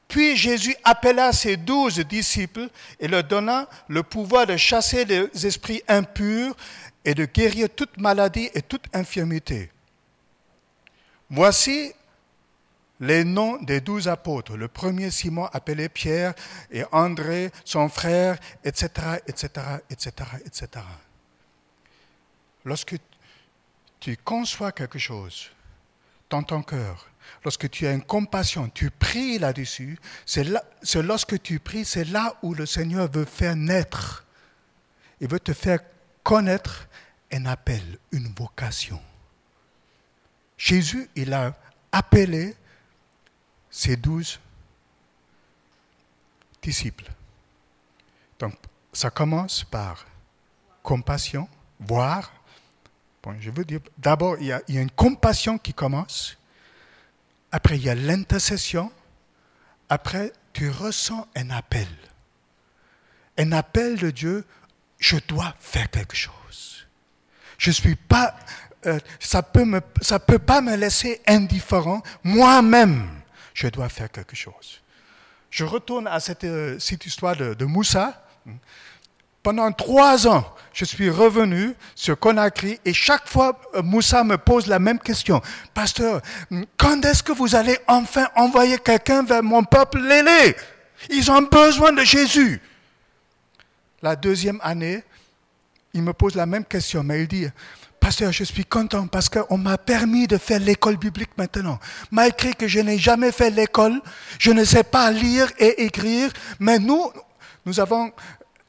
Puis 0.08 0.38
Jésus 0.38 0.74
appela 0.86 1.34
ses 1.34 1.58
douze 1.58 2.00
disciples 2.00 2.70
et 3.00 3.10
leur 3.10 3.25
donna 3.25 3.67
le 3.89 4.03
pouvoir 4.03 4.46
de 4.48 4.55
chasser 4.55 5.03
les 5.03 5.46
esprits 5.46 5.84
impurs 5.89 6.55
et 7.03 7.13
de 7.13 7.25
guérir 7.25 7.67
toute 7.75 7.98
maladie 7.98 8.50
et 8.53 8.62
toute 8.62 8.86
infirmité. 8.93 9.70
Voici 11.29 11.91
les 13.00 13.24
noms 13.24 13.62
des 13.62 13.82
douze 13.82 14.08
apôtres. 14.08 14.58
Le 14.58 14.68
premier, 14.68 15.12
Simon, 15.12 15.46
appelé 15.46 15.89
Pierre, 15.89 16.34
et 16.72 16.84
André, 16.92 17.51
son 17.63 17.89
frère, 17.89 18.38
etc., 18.63 18.89
etc., 19.27 19.50
etc., 19.89 20.12
etc. 20.46 20.68
Lorsque 22.66 22.96
tu 24.00 24.18
conçois 24.18 24.72
quelque 24.72 25.00
chose 25.00 25.50
dans 26.30 26.44
ton 26.44 26.62
cœur, 26.62 27.08
lorsque 27.44 27.70
tu 27.70 27.88
as 27.88 27.94
une 27.94 28.04
compassion, 28.04 28.70
tu 28.70 28.89
pries 28.89 29.39
là-dessus, 29.39 29.98
c'est 30.25 30.44
là, 30.44 30.63
lorsque 30.96 31.42
tu 31.42 31.60
pries, 31.60 31.86
c'est 31.86 32.06
là 32.06 32.36
où 32.42 32.54
le 32.54 32.66
Seigneur 32.66 33.10
veut 33.12 33.25
faire 33.25 33.56
naître. 33.56 34.25
Il 35.22 35.27
veut 35.27 35.39
te 35.39 35.54
faire 35.54 35.80
connaître 36.24 36.88
un 37.32 37.46
appel, 37.46 37.98
une 38.12 38.34
vocation. 38.34 39.01
Jésus, 40.58 41.10
il 41.16 41.34
a 41.34 41.56
appelé 41.92 42.56
ses 43.77 43.96
douze 43.96 44.39
disciples. 46.63 47.12
Donc, 48.39 48.55
ça 48.91 49.12
commence 49.12 49.63
par 49.65 50.07
compassion, 50.81 51.48
voir. 51.79 52.34
Bon, 53.22 53.36
je 53.39 53.51
veux 53.51 53.63
dire, 53.63 53.81
d'abord, 54.00 54.38
il 54.39 54.48
y, 54.48 54.51
a, 54.51 54.62
une 54.67 54.89
compassion 54.89 55.60
qui 55.60 55.75
commence. 55.75 56.39
Après, 57.51 57.77
il 57.77 57.84
y 57.84 57.89
a 57.89 57.93
l'intercession. 57.93 58.91
Après, 59.89 60.34
tu 60.53 60.72
ressens 60.72 61.27
un 61.36 61.51
appel. 61.51 61.88
Un 63.38 63.51
appel 63.51 63.98
de 63.98 64.10
Dieu, 64.10 64.43
je 64.98 65.17
dois 65.27 65.53
faire 65.60 65.91
quelque 65.91 66.15
chose. 66.15 66.88
Je 67.60 67.69
suis 67.69 67.96
pas, 67.96 68.36
euh, 68.88 69.00
ça 69.19 69.43
peut 69.43 69.65
peut 70.25 70.39
pas 70.39 70.62
me 70.62 70.75
laisser 70.75 71.22
indifférent. 71.27 72.01
Moi-même, 72.24 73.17
je 73.58 73.68
dois 73.70 73.90
faire 73.90 74.12
quelque 74.12 74.36
chose. 74.36 74.82
Je 75.50 75.66
retourne 75.66 76.06
à 76.08 76.20
cette, 76.20 76.44
euh, 76.44 76.78
histoire 77.06 77.36
de, 77.36 77.66
Moussa. 77.66 78.24
pendant 79.42 79.72
trois 79.72 80.28
ans, 80.28 80.46
je 80.74 80.86
suis 80.86 81.10
revenu 81.10 81.74
sur 81.96 82.20
Conakry 82.20 82.80
et 82.86 82.94
chaque 82.94 83.28
fois, 83.28 83.60
euh, 83.74 83.82
Moussa 83.82 84.24
me 84.24 84.38
pose 84.38 84.68
la 84.68 84.78
même 84.78 85.00
question. 85.00 85.42
Pasteur, 85.74 86.22
quand 86.78 87.04
est-ce 87.04 87.24
que 87.24 87.32
vous 87.32 87.56
allez 87.56 87.80
enfin 87.88 88.28
envoyer 88.36 88.78
quelqu'un 88.78 89.24
vers 89.24 89.42
mon 89.42 89.64
peuple 89.64 90.02
Lélé 90.02 90.56
Ils 91.10 91.32
ont 91.32 91.42
besoin 91.42 91.92
de 91.94 92.04
Jésus. 92.04 92.62
La 94.04 94.16
deuxième 94.16 94.60
année, 94.62 95.04
il 95.94 96.04
me 96.04 96.14
pose 96.14 96.36
la 96.36 96.46
même 96.46 96.66
question, 96.66 97.04
mais 97.04 97.24
il 97.24 97.28
dit, 97.28 97.48
Pasteur, 98.08 98.32
je 98.32 98.46
suis 98.46 98.64
content 98.64 99.06
parce 99.06 99.28
qu'on 99.28 99.58
m'a 99.58 99.78
permis 99.78 100.28
de 100.28 100.38
faire 100.38 100.62
l'école 100.62 100.96
biblique 100.96 101.38
maintenant. 101.38 101.78
Malgré 102.10 102.54
que 102.54 102.66
je 102.66 102.80
n'ai 102.80 102.98
jamais 102.98 103.34
fait 103.34 103.50
l'école, 103.50 104.00
je 104.40 104.52
ne 104.52 104.64
sais 104.64 104.86
pas 104.86 105.12
lire 105.12 105.52
et 105.60 105.84
écrire, 105.84 106.32
mais 106.58 106.80
nous, 106.80 107.12
nous 107.66 107.82
avons 107.82 108.14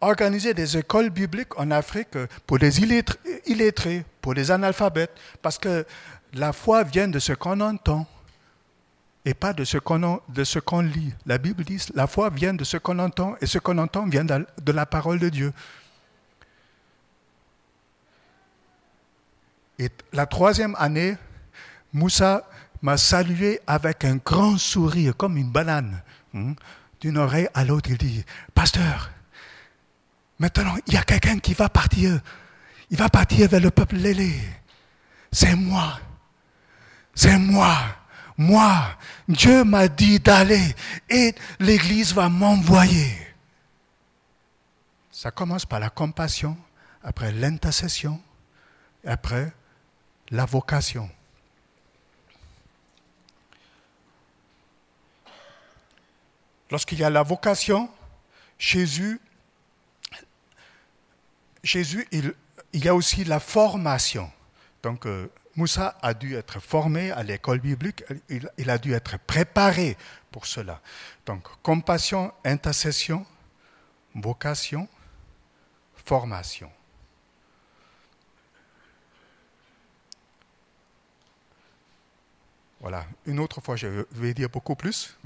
organisé 0.00 0.54
des 0.54 0.76
écoles 0.76 1.10
bibliques 1.10 1.56
en 1.56 1.70
Afrique 1.70 2.18
pour 2.48 2.58
des 2.58 2.80
illettrés, 2.80 4.04
pour 4.20 4.34
des 4.34 4.50
analphabètes, 4.50 5.12
parce 5.40 5.56
que 5.56 5.86
la 6.34 6.52
foi 6.52 6.82
vient 6.82 7.06
de 7.06 7.20
ce 7.20 7.32
qu'on 7.32 7.60
entend 7.60 8.08
et 9.24 9.34
pas 9.34 9.52
de 9.52 9.62
ce 9.62 9.78
qu'on 9.78 10.20
qu'on 10.64 10.80
lit. 10.80 11.14
La 11.26 11.38
Bible 11.38 11.62
dit 11.62 11.80
la 11.94 12.08
foi 12.08 12.28
vient 12.30 12.54
de 12.54 12.64
ce 12.64 12.76
qu'on 12.76 12.98
entend 12.98 13.36
et 13.40 13.46
ce 13.46 13.60
qu'on 13.60 13.78
entend 13.78 14.04
vient 14.06 14.24
de 14.24 14.72
la 14.72 14.84
parole 14.84 15.20
de 15.20 15.28
Dieu. 15.28 15.52
Et 19.78 19.90
la 20.12 20.26
troisième 20.26 20.74
année, 20.78 21.16
Moussa 21.92 22.48
m'a 22.82 22.96
salué 22.96 23.60
avec 23.66 24.04
un 24.04 24.16
grand 24.16 24.58
sourire, 24.58 25.16
comme 25.16 25.36
une 25.36 25.50
banane. 25.50 26.02
Hmm. 26.32 26.54
D'une 27.00 27.18
oreille 27.18 27.48
à 27.54 27.64
l'autre, 27.64 27.90
il 27.90 27.98
dit, 27.98 28.24
Pasteur, 28.54 29.10
maintenant, 30.38 30.76
il 30.86 30.94
y 30.94 30.96
a 30.96 31.02
quelqu'un 31.02 31.38
qui 31.38 31.54
va 31.54 31.68
partir. 31.68 32.20
Il 32.90 32.96
va 32.96 33.08
partir 33.08 33.48
vers 33.48 33.60
le 33.60 33.70
peuple 33.70 33.96
lélé. 33.96 34.32
C'est 35.30 35.54
moi. 35.54 36.00
C'est 37.14 37.38
moi. 37.38 37.76
Moi. 38.36 38.96
Dieu 39.28 39.64
m'a 39.64 39.88
dit 39.88 40.18
d'aller 40.18 40.74
et 41.08 41.34
l'Église 41.60 42.14
va 42.14 42.28
m'envoyer. 42.28 43.16
Ça 45.10 45.30
commence 45.30 45.66
par 45.66 45.80
la 45.80 45.90
compassion, 45.90 46.56
après 47.02 47.32
l'intercession, 47.32 48.20
après 49.04 49.52
la 50.30 50.44
vocation. 50.44 51.10
Lorsqu'il 56.70 56.98
y 56.98 57.04
a 57.04 57.10
la 57.10 57.22
vocation, 57.22 57.90
Jésus, 58.58 59.20
il, 61.64 62.34
y 62.74 62.88
a 62.88 62.94
aussi 62.94 63.24
la 63.24 63.40
formation. 63.40 64.30
Donc, 64.82 65.06
euh, 65.06 65.30
Moussa 65.56 65.96
a 66.02 66.14
dû 66.14 66.36
être 66.36 66.60
formé 66.60 67.10
à 67.10 67.22
l'école 67.22 67.58
biblique, 67.60 68.04
il, 68.28 68.70
a 68.70 68.78
dû 68.78 68.92
être 68.92 69.18
préparé 69.18 69.96
pour 70.30 70.46
cela. 70.46 70.80
Donc, 71.26 71.48
compassion, 71.62 72.32
intercession, 72.44 73.26
vocation, 74.14 74.88
formation. 76.04 76.70
Voilà, 82.80 83.04
une 83.26 83.40
autre 83.40 83.60
fois, 83.60 83.76
je 83.76 84.04
vais 84.12 84.34
dire 84.34 84.48
beaucoup 84.48 84.76
plus. 84.76 85.16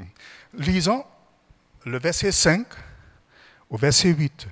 Lisons 0.54 1.04
le 1.84 1.98
verset 1.98 2.32
5 2.32 2.66
au 3.68 3.76
verset 3.76 4.08
8. 4.08 4.46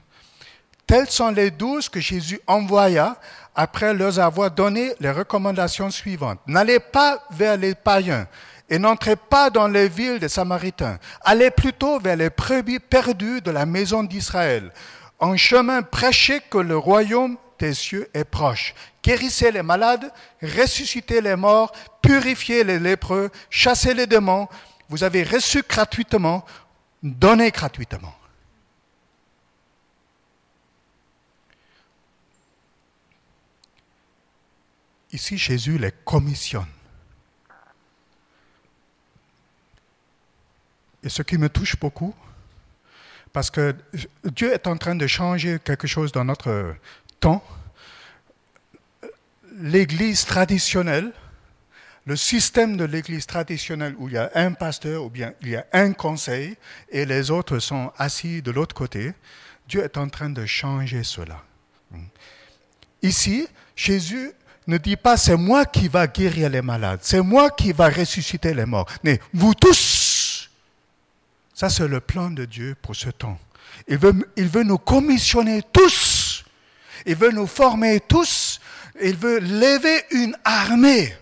Tels 0.87 1.09
sont 1.09 1.31
les 1.31 1.51
douze 1.51 1.89
que 1.89 2.01
Jésus 2.01 2.41
envoya 2.47 3.17
après 3.55 3.95
leur 3.95 4.19
avoir 4.19 4.51
donné 4.51 4.93
les 5.01 5.11
recommandations 5.11 5.91
suivantes. 5.91 6.41
N'allez 6.47 6.81
pas 6.81 7.25
vers 7.31 7.57
les 7.57 7.75
païens 7.75 8.27
et 8.69 8.79
n'entrez 8.79 9.17
pas 9.17 9.51
dans 9.51 9.69
les 9.69 9.89
villes 9.89 10.19
des 10.19 10.29
Samaritains. 10.29 10.99
Allez 11.23 11.51
plutôt 11.51 11.99
vers 12.01 12.17
les 12.17 12.31
brebis 12.31 12.81
perdues 12.81 13.41
de 13.41 13.51
la 13.51 13.67
maison 13.67 14.03
d'Israël. 14.03 14.73
En 15.19 15.37
chemin, 15.37 15.83
prêchez 15.83 16.41
que 16.51 16.59
le 16.59 16.77
royaume 16.77 17.37
des 17.61 17.75
cieux 17.75 18.09
est 18.13 18.25
proche. 18.25 18.75
Guérissez 19.03 19.53
les 19.53 19.63
malades, 19.63 20.13
ressuscitez 20.43 21.21
les 21.21 21.37
morts, 21.37 21.73
purifiez 22.03 22.65
les 22.65 22.79
lépreux, 22.79 23.31
chassez 23.51 23.95
les 23.95 24.07
démons. 24.07 24.49
Vous 24.89 25.05
avez 25.05 25.23
reçu 25.23 25.63
gratuitement, 25.69 26.45
donnez 27.03 27.51
gratuitement. 27.51 28.15
Ici, 35.13 35.37
Jésus 35.37 35.77
les 35.77 35.93
commissionne. 36.05 36.67
Et 41.03 41.09
ce 41.09 41.23
qui 41.23 41.37
me 41.37 41.49
touche 41.49 41.77
beaucoup, 41.79 42.15
parce 43.33 43.51
que 43.51 43.75
Dieu 44.25 44.53
est 44.53 44.67
en 44.67 44.77
train 44.77 44.95
de 44.95 45.07
changer 45.07 45.59
quelque 45.65 45.87
chose 45.87 46.11
dans 46.13 46.25
notre 46.25 46.75
temps, 47.21 47.45
l'Église 49.61 50.25
traditionnelle, 50.25 51.13
le 52.07 52.17
système 52.17 52.77
de 52.77 52.85
l'Église 52.85 53.27
traditionnelle 53.27 53.95
où 53.99 54.09
il 54.09 54.15
y 54.15 54.19
a 54.19 54.31
un 54.35 54.53
pasteur 54.53 55.05
ou 55.05 55.11
bien 55.11 55.35
il 55.43 55.51
y 55.51 55.57
a 55.57 55.67
un 55.73 55.93
conseil 55.93 56.57
et 56.89 57.05
les 57.05 57.31
autres 57.31 57.59
sont 57.59 57.93
assis 57.99 58.43
de 58.43 58.51
l'autre 58.51 58.75
côté, 58.75 59.13
Dieu 59.69 59.85
est 59.85 59.97
en 59.97 60.09
train 60.09 60.31
de 60.31 60.47
changer 60.47 61.05
cela. 61.05 61.43
Ici, 63.03 63.47
Jésus 63.77 64.33
ne 64.67 64.79
dit 64.79 64.97
pas 64.97 65.17
c'est 65.17 65.37
moi 65.37 65.67
qui 65.67 65.89
va 65.89 66.07
guérir 66.07 66.49
les 66.49 66.63
malades, 66.63 67.01
c'est 67.03 67.21
moi 67.21 67.51
qui 67.51 67.73
va 67.73 67.89
ressusciter 67.89 68.55
les 68.55 68.67
morts. 68.67 68.87
Mais 69.05 69.21
vous 69.33 69.55
tous, 69.55 70.51
ça 71.55 71.69
c'est 71.69 71.87
le 71.87 72.01
plan 72.01 72.31
de 72.31 72.45
Dieu 72.45 72.75
pour 72.81 72.97
ce 72.97 73.11
temps. 73.11 73.39
Il 73.89 73.99
veut, 73.99 74.15
il 74.37 74.49
veut 74.49 74.63
nous 74.63 74.79
commissionner 74.79 75.63
tous. 75.73 76.20
Il 77.07 77.17
veut 77.17 77.31
nous 77.31 77.47
former 77.47 78.01
tous. 78.01 78.61
Il 79.03 79.17
veut 79.17 79.39
lever 79.39 80.05
une 80.11 80.37
armée. 80.45 81.17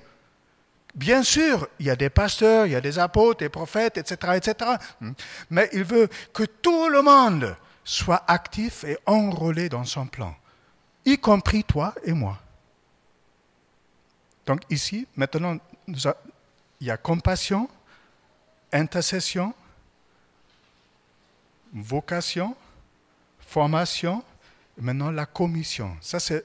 Bien 0.94 1.22
sûr, 1.22 1.68
il 1.78 1.86
y 1.86 1.90
a 1.90 1.96
des 1.96 2.10
pasteurs, 2.10 2.66
il 2.66 2.72
y 2.72 2.76
a 2.76 2.80
des 2.80 2.98
apôtres, 2.98 3.38
des 3.38 3.48
prophètes, 3.48 3.98
etc., 3.98 4.32
etc. 4.36 4.70
Mais 5.48 5.68
il 5.72 5.84
veut 5.84 6.08
que 6.32 6.42
tout 6.42 6.88
le 6.88 7.02
monde 7.02 7.56
soit 7.84 8.24
actif 8.26 8.82
et 8.82 8.98
enrôlé 9.06 9.68
dans 9.68 9.84
son 9.84 10.06
plan, 10.06 10.34
y 11.04 11.16
compris 11.16 11.62
toi 11.62 11.94
et 12.04 12.12
moi. 12.12 12.36
Donc 14.44 14.62
ici, 14.70 15.06
maintenant, 15.14 15.56
il 15.86 16.86
y 16.86 16.90
a 16.90 16.96
compassion, 16.96 17.68
intercession, 18.72 19.54
vocation, 21.72 22.56
formation, 23.38 24.24
maintenant 24.80 25.10
la 25.10 25.26
commission. 25.26 25.96
Ça, 26.00 26.20
c'est, 26.20 26.44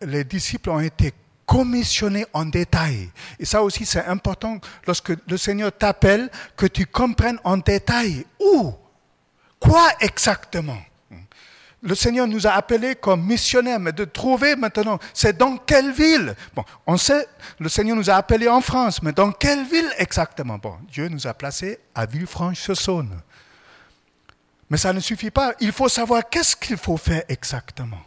les 0.00 0.24
disciples 0.24 0.70
ont 0.70 0.80
été 0.80 1.12
commissionnés 1.46 2.26
en 2.34 2.44
détail. 2.44 3.10
Et 3.38 3.46
ça 3.46 3.62
aussi, 3.62 3.86
c'est 3.86 4.04
important 4.04 4.60
lorsque 4.86 5.12
le 5.26 5.36
Seigneur 5.36 5.72
t'appelle, 5.72 6.30
que 6.56 6.66
tu 6.66 6.84
comprennes 6.84 7.40
en 7.42 7.56
détail 7.56 8.26
où, 8.38 8.74
quoi 9.58 9.88
exactement. 10.00 10.78
Le 11.80 11.94
Seigneur 11.94 12.26
nous 12.26 12.46
a 12.46 12.50
appelés 12.50 12.96
comme 12.96 13.24
missionnaires, 13.24 13.78
mais 13.78 13.92
de 13.92 14.04
trouver 14.04 14.56
maintenant, 14.56 14.98
c'est 15.14 15.38
dans 15.38 15.56
quelle 15.56 15.92
ville? 15.92 16.34
Bon, 16.54 16.64
on 16.86 16.96
sait, 16.96 17.26
le 17.60 17.68
Seigneur 17.68 17.96
nous 17.96 18.10
a 18.10 18.14
appelés 18.14 18.48
en 18.48 18.60
France, 18.60 19.00
mais 19.00 19.12
dans 19.12 19.30
quelle 19.30 19.64
ville 19.64 19.90
exactement? 19.96 20.58
Bon, 20.58 20.74
Dieu 20.90 21.08
nous 21.08 21.26
a 21.26 21.34
placés 21.34 21.78
à 21.94 22.04
Villefranche-sur-Saône. 22.04 23.22
Mais 24.70 24.76
ça 24.76 24.92
ne 24.92 25.00
suffit 25.00 25.30
pas. 25.30 25.54
Il 25.60 25.72
faut 25.72 25.88
savoir 25.88 26.28
qu'est-ce 26.28 26.54
qu'il 26.56 26.76
faut 26.76 26.96
faire 26.96 27.22
exactement. 27.28 28.02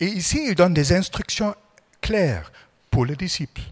Et 0.00 0.06
ici, 0.06 0.44
il 0.48 0.54
donne 0.54 0.74
des 0.74 0.92
instructions 0.92 1.54
claires 2.00 2.50
pour 2.90 3.06
les 3.06 3.16
disciples. 3.16 3.62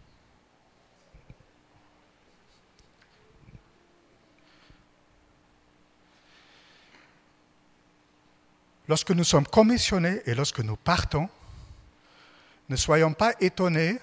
Lorsque 8.89 9.11
nous 9.11 9.25
sommes 9.25 9.47
commissionnés 9.47 10.21
et 10.27 10.35
lorsque 10.35 10.61
nous 10.61 10.77
partons, 10.77 11.29
ne 12.69 12.77
soyons 12.77 13.13
pas 13.13 13.33
étonnés 13.41 13.99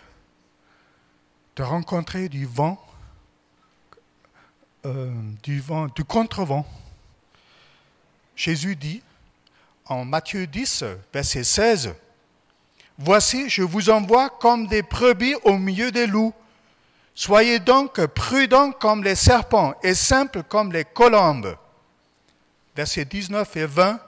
de 1.55 1.63
rencontrer 1.63 2.29
du 2.29 2.45
vent 2.45 2.83
euh, 4.86 5.12
du 5.43 5.59
vent, 5.59 5.88
du 5.88 6.03
contre-vent. 6.03 6.65
Jésus 8.36 8.75
dit 8.75 9.01
en 9.86 10.05
Matthieu 10.05 10.48
10, 10.48 10.86
verset 11.13 11.43
16, 11.43 11.95
Voici, 12.98 13.50
je 13.50 13.62
vous 13.63 13.89
envoie 13.89 14.29
comme 14.29 14.67
des 14.67 14.81
brebis 14.81 15.36
au 15.43 15.57
milieu 15.57 15.89
des 15.89 16.05
loups. 16.05 16.33
Soyez 17.15 17.59
donc 17.59 18.05
prudents 18.07 18.71
comme 18.71 19.03
les 19.03 19.15
serpents 19.15 19.74
et 19.83 19.93
simples 19.93 20.43
comme 20.43 20.71
les 20.71 20.86
colombes. 20.86 21.55
versets 22.75 23.05
19 23.05 23.55
et 23.57 23.65
20. 23.65 24.00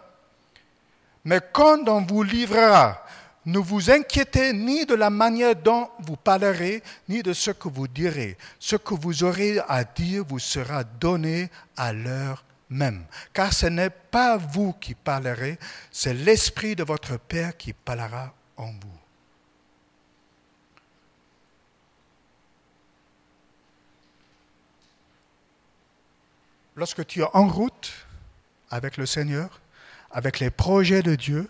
Mais 1.23 1.39
quand 1.53 1.87
on 1.87 2.01
vous 2.01 2.23
livrera, 2.23 3.03
ne 3.45 3.57
vous 3.57 3.89
inquiétez 3.89 4.53
ni 4.53 4.85
de 4.85 4.93
la 4.93 5.09
manière 5.09 5.55
dont 5.55 5.89
vous 5.99 6.15
parlerez, 6.15 6.83
ni 7.09 7.23
de 7.23 7.33
ce 7.33 7.51
que 7.51 7.67
vous 7.67 7.87
direz. 7.87 8.37
Ce 8.59 8.75
que 8.75 8.93
vous 8.93 9.23
aurez 9.23 9.59
à 9.67 9.83
dire 9.83 10.23
vous 10.27 10.39
sera 10.39 10.83
donné 10.83 11.49
à 11.75 11.91
l'heure 11.91 12.43
même. 12.69 13.05
Car 13.33 13.51
ce 13.51 13.65
n'est 13.65 13.89
pas 13.89 14.37
vous 14.37 14.73
qui 14.73 14.95
parlerez, 14.95 15.59
c'est 15.91 16.13
l'Esprit 16.13 16.75
de 16.75 16.83
votre 16.83 17.17
Père 17.17 17.57
qui 17.57 17.73
parlera 17.73 18.33
en 18.57 18.67
vous. 18.67 19.01
Lorsque 26.75 27.05
tu 27.05 27.21
es 27.21 27.27
en 27.33 27.47
route 27.47 27.91
avec 28.69 28.97
le 28.97 29.05
Seigneur, 29.05 29.61
avec 30.09 30.39
les 30.39 30.49
projets 30.49 31.03
de 31.03 31.15
Dieu, 31.15 31.49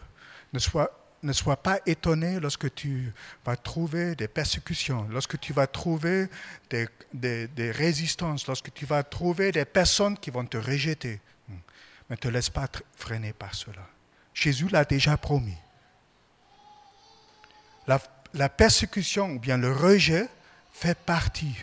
ne 0.53 0.59
sois, 0.59 0.91
ne 1.23 1.33
sois 1.33 1.57
pas 1.57 1.79
étonné 1.85 2.39
lorsque 2.39 2.73
tu 2.73 3.13
vas 3.45 3.55
trouver 3.55 4.15
des 4.15 4.27
persécutions, 4.27 5.07
lorsque 5.09 5.39
tu 5.39 5.53
vas 5.53 5.67
trouver 5.67 6.29
des, 6.69 7.71
résistances, 7.71 8.47
lorsque 8.47 8.73
tu 8.73 8.85
vas 8.85 9.03
trouver 9.03 9.51
des 9.51 9.65
personnes 9.65 10.17
qui 10.17 10.31
vont 10.31 10.45
te 10.45 10.57
rejeter. 10.57 11.19
Mais 11.49 11.55
ne 12.09 12.15
te 12.15 12.27
laisse 12.27 12.49
pas 12.49 12.67
freiner 12.95 13.33
par 13.33 13.53
cela. 13.53 13.87
Jésus 14.33 14.67
l'a 14.69 14.85
déjà 14.85 15.17
promis. 15.17 15.57
La, 17.87 18.49
persécution 18.49 19.31
ou 19.31 19.39
bien 19.39 19.57
le 19.57 19.71
rejet 19.71 20.27
fait 20.71 20.97
partie 20.97 21.55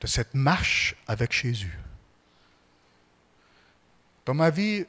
de 0.00 0.06
cette 0.06 0.34
marche 0.34 0.96
avec 1.06 1.32
Jésus. 1.32 1.78
Dans 4.24 4.34
ma 4.34 4.48
vie, 4.48 4.86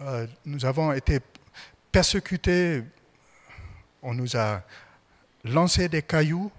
euh, 0.00 0.26
nous 0.44 0.66
avons 0.66 0.92
été 0.92 1.20
persécutés, 1.92 2.84
on 4.02 4.14
nous 4.14 4.36
a 4.36 4.62
lancé 5.44 5.88
des 5.88 6.02
cailloux 6.02 6.50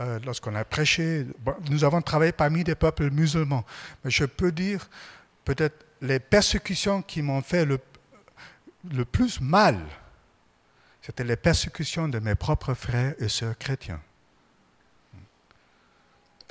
euh, 0.00 0.18
lorsqu'on 0.24 0.54
a 0.54 0.64
prêché. 0.64 1.26
Nous 1.70 1.84
avons 1.84 2.02
travaillé 2.02 2.32
parmi 2.32 2.64
des 2.64 2.74
peuples 2.74 3.10
musulmans. 3.10 3.64
Mais 4.04 4.10
je 4.10 4.24
peux 4.24 4.52
dire, 4.52 4.88
peut-être, 5.44 5.86
les 6.00 6.18
persécutions 6.18 7.02
qui 7.02 7.22
m'ont 7.22 7.42
fait 7.42 7.64
le, 7.64 7.78
le 8.90 9.04
plus 9.04 9.40
mal, 9.40 9.78
c'était 11.00 11.24
les 11.24 11.36
persécutions 11.36 12.08
de 12.08 12.18
mes 12.18 12.34
propres 12.34 12.74
frères 12.74 13.14
et 13.18 13.28
sœurs 13.28 13.56
chrétiens. 13.58 14.00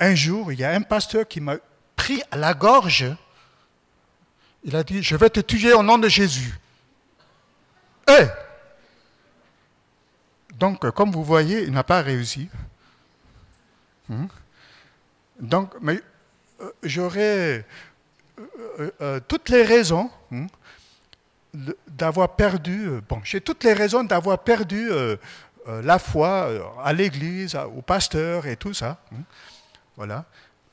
Un 0.00 0.14
jour, 0.14 0.52
il 0.52 0.58
y 0.58 0.64
a 0.64 0.72
un 0.72 0.82
pasteur 0.82 1.28
qui 1.28 1.40
m'a 1.40 1.56
pris 1.94 2.22
à 2.30 2.36
la 2.36 2.54
gorge. 2.54 3.06
Il 4.64 4.74
a 4.74 4.82
dit, 4.82 5.02
je 5.02 5.16
vais 5.16 5.30
te 5.30 5.40
tuer 5.40 5.72
au 5.72 5.82
nom 5.82 5.98
de 5.98 6.08
Jésus. 6.08 6.58
Donc, 10.58 10.88
comme 10.90 11.10
vous 11.10 11.24
voyez, 11.24 11.62
il 11.64 11.72
n'a 11.72 11.82
pas 11.82 12.02
réussi. 12.02 12.48
Hmm? 14.08 14.26
Donc, 15.40 15.72
euh, 15.82 15.98
j'aurais 16.82 17.64
euh, 18.38 18.90
euh, 19.00 19.20
toutes 19.26 19.48
les 19.48 19.64
raisons 19.64 20.10
hmm, 20.30 20.46
d'avoir 21.88 22.36
perdu, 22.36 22.88
bon, 23.08 23.20
j'ai 23.24 23.40
toutes 23.40 23.64
les 23.64 23.72
raisons 23.72 24.04
d'avoir 24.04 24.38
perdu 24.38 24.88
la 25.66 25.98
foi 25.98 26.48
à 26.82 26.92
l'église, 26.92 27.56
au 27.56 27.82
pasteur 27.82 28.46
et 28.46 28.56
tout 28.56 28.72
ça. 28.72 28.98
hmm. 29.10 29.22
Voilà. 29.96 30.24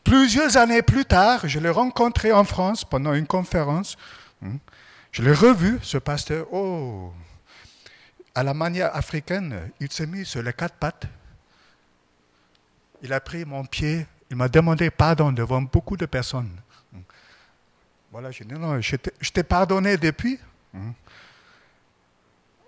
Plusieurs 0.03 0.55
années 0.55 0.81
plus 0.81 1.05
tard, 1.05 1.41
je 1.43 1.59
l'ai 1.59 1.69
rencontré 1.69 2.31
en 2.31 2.43
France 2.43 2.85
pendant 2.85 3.13
une 3.13 3.27
conférence. 3.27 3.97
Je 5.11 5.21
l'ai 5.21 5.33
revu, 5.33 5.79
ce 5.81 5.97
pasteur. 5.97 6.47
Oh, 6.53 7.11
à 8.39 8.43
la 8.43 8.53
manière 8.53 8.95
africaine, 8.95 9.69
il 9.81 9.91
s'est 9.91 10.07
mis 10.07 10.25
sur 10.25 10.41
les 10.41 10.53
quatre 10.53 10.75
pattes. 10.75 11.05
Il 13.01 13.11
a 13.11 13.19
pris 13.19 13.43
mon 13.43 13.65
pied. 13.65 14.07
Il 14.29 14.37
m'a 14.37 14.47
demandé 14.47 14.89
pardon 14.89 15.33
devant 15.33 15.61
beaucoup 15.61 15.97
de 15.97 16.05
personnes. 16.05 16.55
Voilà, 18.13 18.29
non, 18.57 18.79
je 18.79 18.95
t'ai- 18.95 19.43
pardonné 19.43 19.97
depuis. 19.97 20.39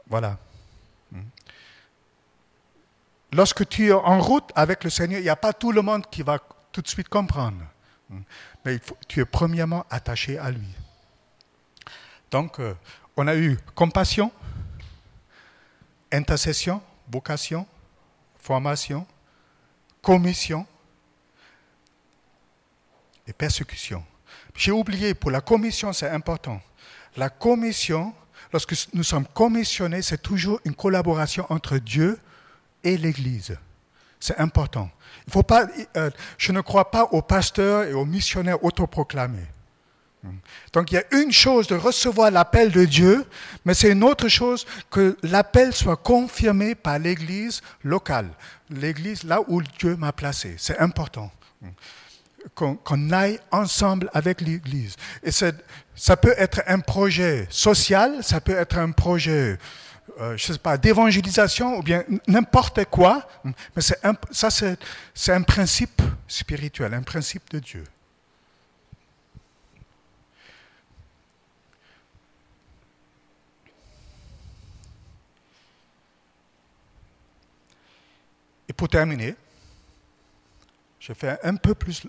Voilà. 0.09 0.37
Lorsque 3.31 3.65
tu 3.69 3.87
es 3.87 3.93
en 3.93 4.19
route 4.19 4.51
avec 4.55 4.83
le 4.83 4.89
Seigneur, 4.89 5.19
il 5.19 5.23
n'y 5.23 5.29
a 5.29 5.37
pas 5.37 5.53
tout 5.53 5.71
le 5.71 5.81
monde 5.81 6.05
qui 6.11 6.21
va 6.21 6.37
tout 6.73 6.81
de 6.81 6.87
suite 6.89 7.07
comprendre. 7.07 7.63
Mais 8.65 8.77
tu 9.07 9.21
es 9.21 9.25
premièrement 9.25 9.85
attaché 9.89 10.37
à 10.37 10.51
lui. 10.51 10.67
Donc, 12.29 12.59
euh, 12.59 12.73
on 13.15 13.25
a 13.27 13.37
eu 13.37 13.57
compassion, 13.73 14.33
intercession, 16.11 16.81
vocation, 17.09 17.65
formation, 18.39 19.05
commission 20.01 20.65
et 23.27 23.33
persécution. 23.33 24.03
J'ai 24.55 24.71
oublié, 24.71 25.13
pour 25.13 25.31
la 25.31 25.41
commission, 25.41 25.93
c'est 25.93 26.09
important. 26.09 26.61
La 27.15 27.29
commission, 27.29 28.13
lorsque 28.51 28.75
nous 28.93 29.03
sommes 29.03 29.25
commissionnés, 29.27 30.01
c'est 30.01 30.21
toujours 30.21 30.59
une 30.65 30.75
collaboration 30.75 31.45
entre 31.49 31.77
Dieu 31.77 32.19
et 32.83 32.97
l'Église. 32.97 33.57
C'est 34.19 34.37
important. 34.39 34.89
Euh, 35.97 36.09
je 36.37 36.51
ne 36.51 36.61
crois 36.61 36.91
pas 36.91 37.05
aux 37.05 37.21
pasteurs 37.21 37.83
et 37.83 37.93
aux 37.93 38.05
missionnaires 38.05 38.63
autoproclamés. 38.63 39.47
Donc 40.71 40.91
il 40.91 40.95
y 40.95 40.97
a 40.97 41.15
une 41.15 41.31
chose 41.31 41.67
de 41.67 41.75
recevoir 41.75 42.31
l'appel 42.31 42.71
de 42.71 42.85
Dieu, 42.85 43.25
mais 43.65 43.73
c'est 43.73 43.91
une 43.91 44.03
autre 44.03 44.27
chose 44.27 44.65
que 44.89 45.17
l'appel 45.23 45.73
soit 45.73 45.97
confirmé 45.97 46.75
par 46.75 46.99
l'Église 46.99 47.61
locale, 47.83 48.29
l'Église 48.69 49.23
là 49.23 49.39
où 49.47 49.61
Dieu 49.61 49.95
m'a 49.95 50.11
placé. 50.11 50.55
C'est 50.57 50.77
important 50.79 51.31
qu'on 52.55 53.11
aille 53.11 53.39
ensemble 53.51 54.09
avec 54.13 54.41
l'Église. 54.41 54.95
Et 55.23 55.31
ça 55.31 56.17
peut 56.17 56.33
être 56.37 56.61
un 56.67 56.79
projet 56.79 57.47
social, 57.49 58.23
ça 58.23 58.41
peut 58.41 58.55
être 58.55 58.77
un 58.77 58.91
projet, 58.91 59.57
euh, 60.19 60.35
je 60.37 60.53
sais 60.53 60.59
pas, 60.59 60.77
d'évangélisation 60.77 61.77
ou 61.77 61.83
bien 61.83 62.03
n'importe 62.27 62.85
quoi, 62.85 63.27
mais 63.43 63.81
ça 64.31 64.49
c'est 65.13 65.31
un 65.31 65.41
principe 65.41 66.01
spirituel, 66.27 66.93
un 66.93 67.03
principe 67.03 67.49
de 67.51 67.59
Dieu. 67.59 67.83
Pour 78.81 78.89
terminer, 78.89 79.35
j'ai 80.99 81.13
pris 81.13 81.27
un 81.37 81.53
peu 81.53 81.75
plus 81.75 82.03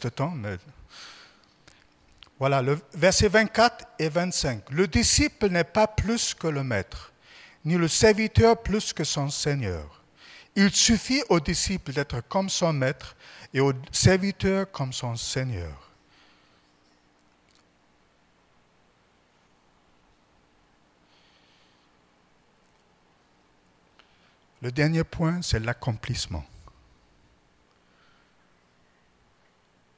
de 0.00 0.08
temps, 0.10 0.32
mais 0.32 0.58
voilà, 2.38 2.60
le 2.60 2.78
verset 2.92 3.28
24 3.28 3.86
et 3.98 4.10
25. 4.10 4.70
Le 4.70 4.86
disciple 4.86 5.48
n'est 5.48 5.64
pas 5.64 5.86
plus 5.86 6.34
que 6.34 6.46
le 6.46 6.62
maître, 6.62 7.14
ni 7.64 7.76
le 7.76 7.88
serviteur 7.88 8.62
plus 8.62 8.92
que 8.92 9.02
son 9.02 9.30
Seigneur. 9.30 10.02
Il 10.54 10.70
suffit 10.70 11.22
au 11.30 11.40
disciple 11.40 11.94
d'être 11.94 12.20
comme 12.28 12.50
son 12.50 12.74
maître 12.74 13.16
et 13.54 13.60
au 13.60 13.72
serviteur 13.90 14.70
comme 14.70 14.92
son 14.92 15.16
Seigneur. 15.16 15.85
Le 24.62 24.72
dernier 24.72 25.04
point, 25.04 25.42
c'est 25.42 25.60
l'accomplissement. 25.60 26.44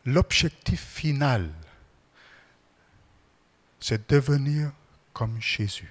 L'objectif 0.04 0.80
final, 0.80 1.50
c'est 3.78 4.10
devenir 4.10 4.72
comme 5.12 5.40
Jésus. 5.40 5.90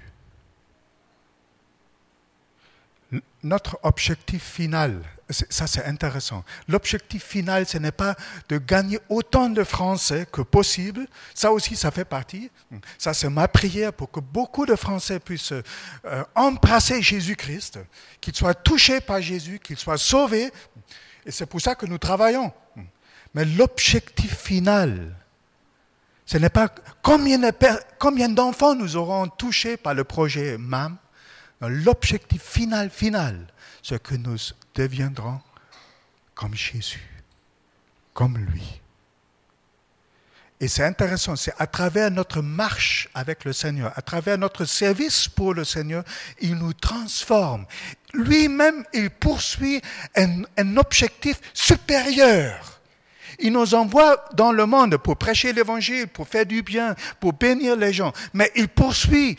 Notre 3.44 3.80
objectif 3.84 4.44
final, 4.44 5.02
ça 5.30 5.68
c'est 5.68 5.84
intéressant, 5.86 6.44
l'objectif 6.68 7.24
final, 7.24 7.66
ce 7.68 7.78
n'est 7.78 7.92
pas 7.92 8.16
de 8.50 8.58
gagner 8.58 9.00
autant 9.10 9.50
de 9.50 9.64
Français 9.64 10.26
que 10.32 10.42
possible, 10.42 11.06
ça 11.34 11.52
aussi 11.52 11.76
ça 11.76 11.92
fait 11.92 12.06
partie, 12.06 12.50
ça 12.98 13.14
c'est 13.14 13.30
ma 13.30 13.48
prière 13.48 13.92
pour 13.92 14.10
que 14.10 14.20
beaucoup 14.20 14.66
de 14.66 14.76
Français 14.76 15.20
puissent 15.20 15.52
euh, 15.52 16.24
embrasser 16.34 17.02
Jésus-Christ, 17.02 17.80
qu'ils 18.22 18.36
soient 18.36 18.54
touchés 18.54 19.02
par 19.02 19.22
Jésus, 19.22 19.60
qu'ils 19.60 19.78
soient 19.78 19.98
sauvés, 19.98 20.52
et 21.26 21.32
c'est 21.32 21.46
pour 21.46 21.60
ça 21.60 21.76
que 21.76 21.86
nous 21.86 21.98
travaillons. 21.98 22.54
Mais 23.34 23.44
l'objectif 23.44 24.36
final, 24.36 25.14
ce 26.26 26.38
n'est 26.38 26.50
pas 26.50 26.70
combien 27.02 28.30
d'enfants 28.30 28.76
nous 28.76 28.96
aurons 28.96 29.28
touchés 29.28 29.78
par 29.78 29.94
le 29.94 30.04
projet 30.04 30.58
MAM. 30.58 30.98
L'objectif 31.62 32.42
final, 32.42 32.90
final, 32.90 33.48
c'est 33.82 34.02
que 34.02 34.16
nous 34.16 34.38
deviendrons 34.78 35.42
comme 36.36 36.54
Jésus, 36.54 37.10
comme 38.14 38.38
lui. 38.38 38.80
Et 40.60 40.68
c'est 40.68 40.84
intéressant, 40.84 41.36
c'est 41.36 41.54
à 41.60 41.68
travers 41.68 42.10
notre 42.10 42.42
marche 42.42 43.10
avec 43.14 43.44
le 43.44 43.54
Seigneur, 43.54 43.92
à 43.96 44.02
travers 44.02 44.38
notre 44.38 44.66
service 44.66 45.28
pour 45.28 45.54
le 45.54 45.64
Seigneur, 45.64 46.04
il 46.40 46.56
nous 46.56 46.74
transforme. 46.74 47.66
Lui-même, 48.14 48.84
il 48.94 49.10
poursuit 49.10 49.82
un, 50.16 50.44
un 50.58 50.78
objectif 50.78 51.40
supérieur. 51.54 52.80
Il 53.40 53.54
nous 53.54 53.76
envoie 53.76 54.26
dans 54.34 54.52
le 54.52 54.66
monde 54.66 54.98
pour 54.98 55.18
prêcher 55.18 55.54
l'évangile, 55.54 56.08
pour 56.08 56.28
faire 56.28 56.46
du 56.46 56.64
bien, 56.64 56.96
pour 57.20 57.34
bénir 57.34 57.76
les 57.76 57.94
gens. 57.94 58.12
Mais 58.34 58.52
il 58.56 58.68
poursuit 58.68 59.38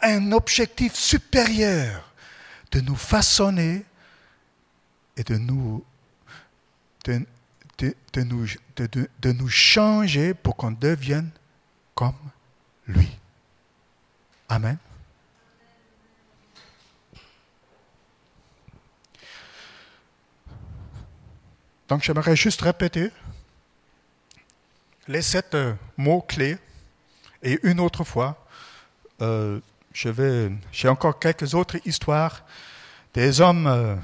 un 0.00 0.30
objectif 0.30 0.94
supérieur 0.94 2.12
de 2.70 2.80
nous 2.80 2.94
façonner 2.94 3.84
et 5.16 5.22
de 5.24 5.36
nous, 5.36 5.84
de, 7.04 7.20
nous, 8.22 8.46
de- 8.76 9.32
nous 9.32 9.48
changer 9.48 10.34
pour 10.34 10.56
qu'on 10.56 10.72
devienne 10.72 11.30
comme 11.94 12.14
lui. 12.86 13.08
Amen. 14.48 14.78
Donc 21.88 22.02
j'aimerais 22.02 22.36
juste 22.36 22.62
répéter 22.62 23.10
les 25.06 25.22
sept 25.22 25.54
euh, 25.54 25.74
mots-clés 25.96 26.56
et 27.42 27.60
une 27.62 27.78
autre 27.78 28.04
fois, 28.04 28.46
euh, 29.20 29.60
je 29.92 30.08
vais, 30.08 30.50
j'ai 30.72 30.88
encore 30.88 31.18
quelques 31.18 31.54
autres 31.54 31.76
histoires 31.84 32.42
des 33.12 33.40
hommes 33.42 33.66
euh, 33.66 33.96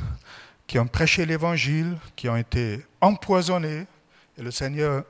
qui 0.70 0.78
ont 0.78 0.86
prêché 0.86 1.26
l'évangile, 1.26 1.98
qui 2.14 2.28
ont 2.28 2.36
été 2.36 2.86
empoisonnés, 3.00 3.88
et 4.38 4.40
le 4.40 4.52
Seigneur. 4.52 5.02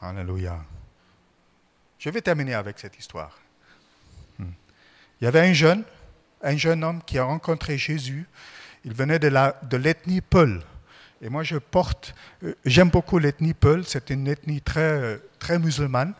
Alléluia. 0.00 0.60
Je 1.98 2.08
vais 2.08 2.20
terminer 2.20 2.54
avec 2.54 2.78
cette 2.78 2.96
histoire. 2.96 3.36
Hmm. 4.38 4.52
Il 5.20 5.24
y 5.24 5.26
avait 5.26 5.40
un 5.40 5.52
jeune, 5.52 5.82
un 6.40 6.56
jeune 6.56 6.84
homme 6.84 7.02
qui 7.04 7.18
a 7.18 7.24
rencontré 7.24 7.76
Jésus. 7.76 8.28
Il 8.84 8.94
venait 8.94 9.18
de 9.18 9.26
la- 9.26 9.58
de 9.64 9.76
l'ethnie 9.76 10.20
Peul. 10.20 10.62
Et 11.20 11.28
moi, 11.30 11.42
je 11.42 11.56
porte, 11.56 12.14
euh, 12.44 12.54
j'aime 12.64 12.90
beaucoup 12.90 13.18
l'ethnie 13.18 13.54
Peul. 13.54 13.84
C'est 13.84 14.10
une 14.10 14.28
ethnie 14.28 14.60
très, 14.62 15.20
très 15.40 15.58
musulmane. 15.58 16.14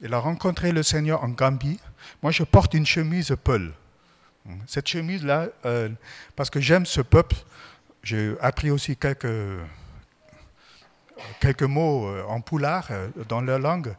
Il 0.00 0.12
a 0.12 0.18
rencontré 0.18 0.70
le 0.70 0.82
Seigneur 0.82 1.24
en 1.24 1.30
Gambie. 1.30 1.80
Moi, 2.22 2.30
je 2.30 2.42
porte 2.42 2.74
une 2.74 2.84
chemise 2.84 3.34
Peul. 3.42 3.72
Cette 4.66 4.88
chemise-là, 4.88 5.48
euh, 5.64 5.88
parce 6.34 6.50
que 6.50 6.60
j'aime 6.60 6.86
ce 6.86 7.00
peuple, 7.00 7.36
j'ai 8.02 8.34
appris 8.40 8.70
aussi 8.70 8.96
quelques, 8.96 9.26
quelques 11.40 11.62
mots 11.62 12.06
euh, 12.06 12.22
en 12.28 12.40
poulard 12.40 12.88
euh, 12.90 13.08
dans 13.28 13.40
leur 13.40 13.58
langue. 13.58 13.94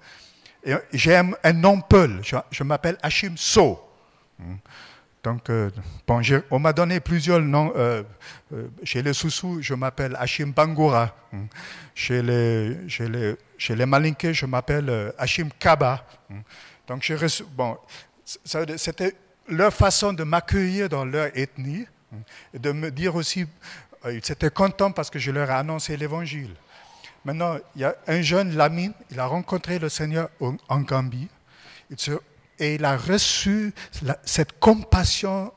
Et 0.63 0.73
j'ai 0.93 1.15
un, 1.15 1.53
nom 1.53 1.81
Peul. 1.81 2.21
Je, 2.51 2.63
m'appelle 2.63 2.97
Hachim 3.01 3.35
So. 3.37 3.79
Donc, 5.23 5.49
euh, 5.49 5.69
bon, 6.05 6.21
on 6.51 6.59
m'a 6.59 6.73
donné 6.73 6.99
plusieurs 6.99 7.39
noms. 7.41 7.73
chez 8.83 9.01
les 9.01 9.13
Soussous, 9.13 9.61
je 9.61 9.73
m'appelle 9.73 10.15
Hachim 10.19 10.51
Bangoura. 10.53 11.15
Hmm. 11.31 11.45
Chez 11.95 12.21
les, 12.21 12.89
chez 12.89 13.07
les, 13.07 13.35
je 13.57 14.45
m'appelle 14.45 15.13
Hachim 15.17 15.49
Kaba. 15.57 16.05
Hmm. 16.29 16.41
Donc, 16.87 17.13
bon, 17.55 17.77
c'était 18.45 19.13
leur 19.47 19.73
façon 19.73 20.13
de 20.13 20.23
m'accueillir 20.23 20.89
dans 20.89 21.05
leur 21.05 21.35
ethnie 21.37 21.85
et 22.53 22.59
de 22.59 22.71
me 22.71 22.91
dire 22.91 23.15
aussi, 23.15 23.45
euh, 24.05 24.13
ils 24.13 24.31
étaient 24.31 24.49
contents 24.49 24.91
parce 24.91 25.09
que 25.09 25.19
je 25.19 25.31
leur 25.31 25.49
ai 25.49 25.53
annoncé 25.53 25.97
l'évangile. 25.97 26.53
Maintenant, 27.25 27.57
il 27.75 27.81
y 27.81 27.85
a 27.85 27.95
un 28.07 28.21
jeune 28.21 28.55
Lamine, 28.55 28.93
il 29.11 29.19
a 29.19 29.25
rencontré 29.25 29.79
le 29.79 29.89
Seigneur 29.89 30.29
en 30.39 30.81
Gambie. 30.81 31.27
Et 32.59 32.75
il 32.75 32.85
a 32.85 32.97
reçu 32.97 33.73
cette 34.23 34.59
compassion 34.59 35.51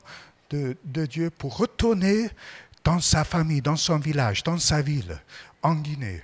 de, 0.49 0.75
de 0.83 1.05
Dieu 1.05 1.29
pour 1.29 1.57
retourner 1.57 2.29
dans 2.83 2.99
sa 2.99 3.23
famille, 3.23 3.61
dans 3.61 3.75
son 3.75 3.99
village, 3.99 4.43
dans 4.43 4.57
sa 4.57 4.81
ville, 4.81 5.19
en 5.61 5.75
Guinée, 5.75 6.21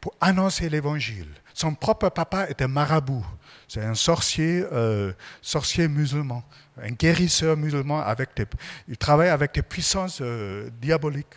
pour 0.00 0.14
annoncer 0.20 0.68
l'évangile. 0.68 1.28
Son 1.56 1.74
propre 1.74 2.10
papa 2.10 2.50
était 2.50 2.68
marabout. 2.68 3.24
C'est 3.66 3.82
un 3.82 3.94
sorcier, 3.94 4.62
euh, 4.72 5.14
sorcier 5.40 5.88
musulman, 5.88 6.44
un 6.76 6.90
guérisseur 6.90 7.56
musulman. 7.56 8.02
Avec 8.02 8.36
des, 8.36 8.44
il 8.86 8.98
travaille 8.98 9.30
avec 9.30 9.54
des 9.54 9.62
puissances 9.62 10.18
euh, 10.20 10.68
diaboliques. 10.82 11.34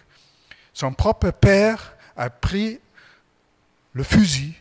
Son 0.74 0.92
propre 0.92 1.32
père 1.32 1.96
a 2.18 2.30
pris 2.30 2.82
le 3.94 4.04
fusil 4.04 4.56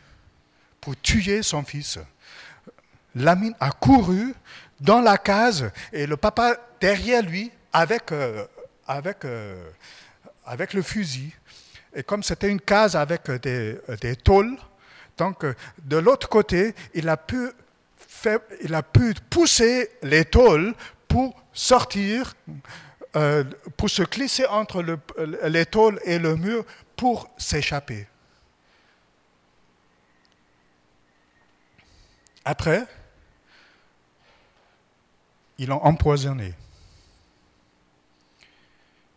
pour 0.81 0.95
tuer 1.01 1.43
son 1.43 1.65
fils. 1.65 1.99
Lamine 3.17 3.57
a 3.59 3.73
couru 3.73 4.37
dans 4.79 5.01
la 5.01 5.19
case 5.19 5.73
et 5.93 6.07
le 6.07 6.17
papa 6.17 6.57
derrière 6.81 7.25
lui 7.25 7.51
avec, 7.73 8.13
euh, 8.13 8.47
le 10.73 10.83
fusil. 10.83 11.35
Et 11.97 12.05
comme 12.05 12.23
c'était 12.23 12.49
une 12.49 12.61
case 12.61 12.95
avec 12.95 13.29
des, 13.29 13.77
des 14.01 14.15
tôles, 14.15 14.57
donc 15.19 15.45
de 15.83 15.97
l'autre 15.97 16.29
côté, 16.29 16.75
il 16.95 17.09
a, 17.09 17.17
pu 17.17 17.51
il 18.63 18.75
a 18.75 18.83
pu 18.83 19.15
pousser 19.29 19.91
les 20.03 20.25
tôles 20.25 20.75
pour 21.07 21.41
sortir, 21.53 22.35
euh, 23.17 23.45
pour 23.77 23.91
se 23.91 24.03
glisser 24.03 24.47
entre 24.47 24.83
le- 24.83 24.99
les 25.45 25.67
tôles 25.67 26.01
et 26.05 26.19
le 26.19 26.37
mur 26.37 26.65
pour 26.97 27.29
s'échapper. 27.37 28.07
Après, 32.45 32.87
ils 35.59 35.69
l'ont 35.69 35.83
empoisonné. 35.85 36.55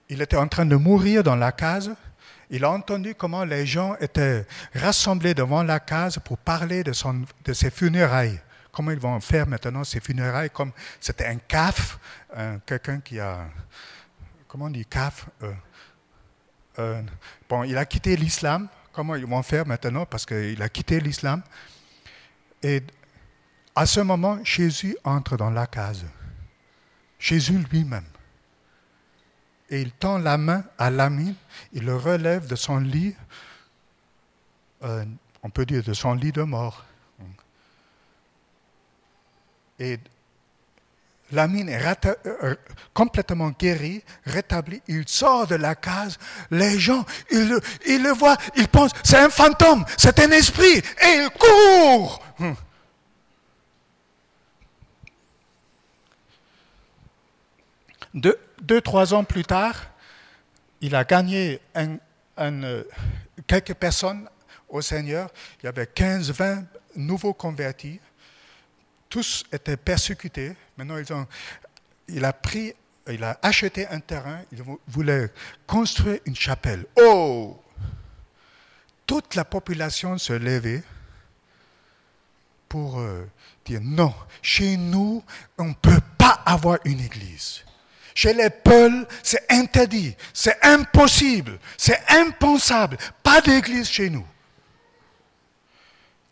Il 0.10 0.22
était 0.22 0.36
en 0.38 0.48
train 0.48 0.66
de 0.66 0.76
mourir 0.76 1.24
dans 1.24 1.36
la 1.38 1.52
case. 1.52 1.96
Il 2.54 2.66
a 2.66 2.70
entendu 2.72 3.16
comment 3.16 3.46
les 3.46 3.66
gens 3.66 3.96
étaient 4.02 4.46
rassemblés 4.76 5.34
devant 5.34 5.64
la 5.64 5.80
case 5.80 6.20
pour 6.24 6.38
parler 6.38 6.84
de, 6.84 6.92
ses 7.54 7.72
funérailles. 7.72 8.40
Comment 8.74 8.92
ils 8.92 9.00
vont 9.00 9.20
faire 9.22 9.48
maintenant 9.48 9.86
ses 9.86 10.02
funérailles 10.02 10.50
Comme 10.50 10.74
c'était 11.00 11.28
un 11.28 11.38
CAF, 11.38 11.98
un- 12.36 12.60
quelqu'un 12.60 13.00
qui 13.00 13.20
a. 13.22 13.48
Comment 14.50 14.66
on 14.66 14.70
dit 14.70 14.86
CAF 14.86 15.28
Euh, 15.44 15.54
euh, 16.80 17.02
Bon, 17.50 17.64
il 17.64 17.78
a 17.78 17.86
quitté 17.86 18.18
l'islam. 18.18 18.68
Comment 18.92 19.16
ils 19.16 19.26
vont 19.26 19.42
faire 19.44 19.66
maintenant 19.66 20.06
Parce 20.06 20.26
qu'il 20.26 20.62
a 20.62 20.68
quitté 20.68 21.00
l'islam. 21.00 21.42
Et 22.62 22.84
à 23.74 23.86
ce 23.86 24.02
moment, 24.02 24.40
Jésus 24.44 24.98
entre 25.06 25.38
dans 25.38 25.50
la 25.50 25.68
case. 25.68 26.04
Jésus 27.18 27.64
lui-même. 27.72 28.04
Et 29.72 29.82
il 29.82 29.92
tend 29.94 30.18
la 30.18 30.38
main 30.38 30.66
à 30.78 30.90
l'ami, 30.90 31.34
il 31.72 31.86
le 31.86 31.96
relève 31.96 32.46
de 32.46 32.56
son 32.56 32.78
lit, 32.78 33.16
euh, 34.84 35.06
on 35.44 35.50
peut 35.50 35.66
dire 35.66 35.82
de 35.82 35.94
son 35.94 36.14
lit 36.14 36.34
de 36.34 36.44
mort. 36.44 36.86
Et 39.80 39.98
Lamine 41.32 41.70
est 41.70 42.06
euh, 42.26 42.56
complètement 42.94 43.52
guéri, 43.52 44.04
rétabli. 44.26 44.82
Il 44.88 45.08
sort 45.08 45.48
de 45.48 45.56
la 45.56 45.76
case. 45.76 46.18
Les 46.52 46.78
gens, 46.78 47.06
ils 47.32 47.48
le, 47.48 48.12
voient, 48.12 48.38
ils 48.56 48.68
pensent, 48.68 48.92
c'est 49.04 49.18
un 49.18 49.30
fantôme, 49.30 49.86
c'est 49.98 50.20
un 50.20 50.32
esprit. 50.32 50.78
Et 50.78 51.24
ils 51.24 51.30
courent. 51.40 52.22
Hum. 52.40 52.56
Deux, 58.14 58.38
deux, 58.62 58.82
trois 58.82 59.14
ans 59.14 59.24
plus 59.24 59.44
tard, 59.44 59.76
il 60.82 60.96
a 60.96 61.04
gagné 61.04 61.60
euh, 62.40 62.84
quelques 63.48 63.74
personnes 63.74 64.30
au 64.70 64.82
Seigneur. 64.82 65.30
Il 65.62 65.66
y 65.66 65.70
avait 65.70 65.88
15, 65.88 66.32
20 66.32 66.64
nouveaux 66.96 67.34
convertis. 67.34 68.00
Tous 69.10 69.44
étaient 69.52 69.78
persécutés. 69.78 70.56
Maintenant, 70.78 70.98
ils 70.98 71.12
ont, 71.12 71.28
il 72.08 72.24
a 72.24 72.34
pris, 72.34 72.74
il 73.10 73.24
a 73.24 73.38
acheté 73.42 73.88
un 73.88 74.00
terrain. 74.00 74.42
Il 74.52 74.64
vou- 74.64 74.80
voulait 74.88 75.32
construire 75.68 76.20
une 76.26 76.36
chapelle. 76.36 76.86
Oh! 76.98 77.62
Toute 79.06 79.36
la 79.36 79.44
population 79.44 80.18
se 80.18 80.32
levait 80.34 80.84
pour 82.70 83.00
euh, 83.00 83.26
dire 83.66 83.82
non, 83.84 84.14
chez 84.42 84.78
nous, 84.78 85.22
on 85.58 85.66
ne 85.66 85.74
peut 85.74 86.00
pas 86.18 86.42
avoir 86.46 86.78
une 86.86 87.02
église. 87.02 87.66
Chez 88.14 88.34
les 88.34 88.50
peuls, 88.50 89.08
c'est 89.24 89.50
interdit, 89.52 90.16
c'est 90.34 90.58
impossible, 90.64 91.60
c'est 91.78 92.00
impensable. 92.10 92.98
Pas 93.24 93.42
d'église 93.42 93.90
chez 93.90 94.10
nous. 94.10 94.26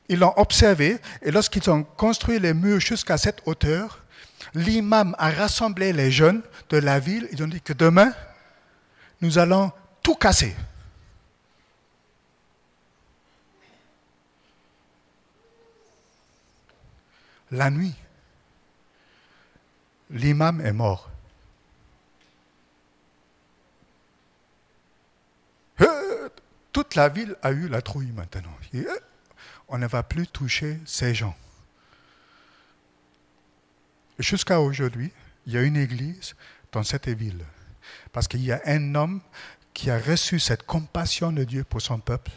Ils 0.09 0.19
l'ont 0.19 0.33
observé 0.37 0.97
et 1.21 1.31
lorsqu'ils 1.31 1.69
ont 1.69 1.83
construit 1.83 2.39
les 2.39 2.53
murs 2.53 2.79
jusqu'à 2.79 3.17
cette 3.17 3.41
hauteur, 3.45 4.03
l'imam 4.53 5.15
a 5.19 5.29
rassemblé 5.29 5.93
les 5.93 6.11
jeunes 6.11 6.41
de 6.69 6.77
la 6.77 6.99
ville. 6.99 7.27
Ils 7.31 7.43
ont 7.43 7.47
dit 7.47 7.61
que 7.61 7.73
demain, 7.73 8.11
nous 9.21 9.37
allons 9.37 9.71
tout 10.01 10.15
casser. 10.15 10.55
La 17.51 17.69
nuit, 17.69 17.95
l'imam 20.09 20.61
est 20.61 20.73
mort. 20.73 21.09
Toute 26.71 26.95
la 26.95 27.09
ville 27.09 27.35
a 27.41 27.51
eu 27.51 27.67
la 27.67 27.81
trouille 27.81 28.11
maintenant. 28.11 28.55
Euh, 28.75 28.85
On 29.67 29.77
ne 29.77 29.87
va 29.87 30.03
plus 30.03 30.27
toucher 30.27 30.79
ces 30.85 31.13
gens. 31.13 31.35
Jusqu'à 34.19 34.59
aujourd'hui, 34.59 35.11
il 35.45 35.53
y 35.53 35.57
a 35.57 35.61
une 35.61 35.77
église 35.77 36.35
dans 36.71 36.83
cette 36.83 37.09
ville. 37.09 37.43
Parce 38.11 38.27
qu'il 38.27 38.43
y 38.43 38.51
a 38.51 38.61
un 38.65 38.95
homme 38.95 39.21
qui 39.73 39.89
a 39.89 39.97
reçu 39.97 40.39
cette 40.39 40.63
compassion 40.63 41.31
de 41.31 41.43
Dieu 41.43 41.63
pour 41.63 41.81
son 41.81 41.99
peuple. 41.99 42.31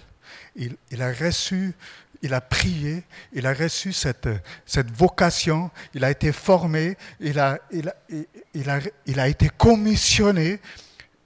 Il, 0.55 0.77
a 1.03 1.12
reçu, 1.12 1.75
il 2.23 2.33
a 2.33 2.40
prié, 2.40 3.03
il 3.33 3.47
a 3.47 3.53
reçu 3.53 3.92
cette, 3.92 4.29
cette 4.64 4.90
vocation, 4.90 5.71
il 5.92 6.05
a 6.05 6.11
été 6.11 6.33
formé, 6.33 6.97
il 7.21 7.38
a, 7.38 7.59
il 7.71 7.88
a, 8.71 8.81
il 9.07 9.21
a 9.21 9.29
été 9.29 9.51
commissionné, 9.51 10.61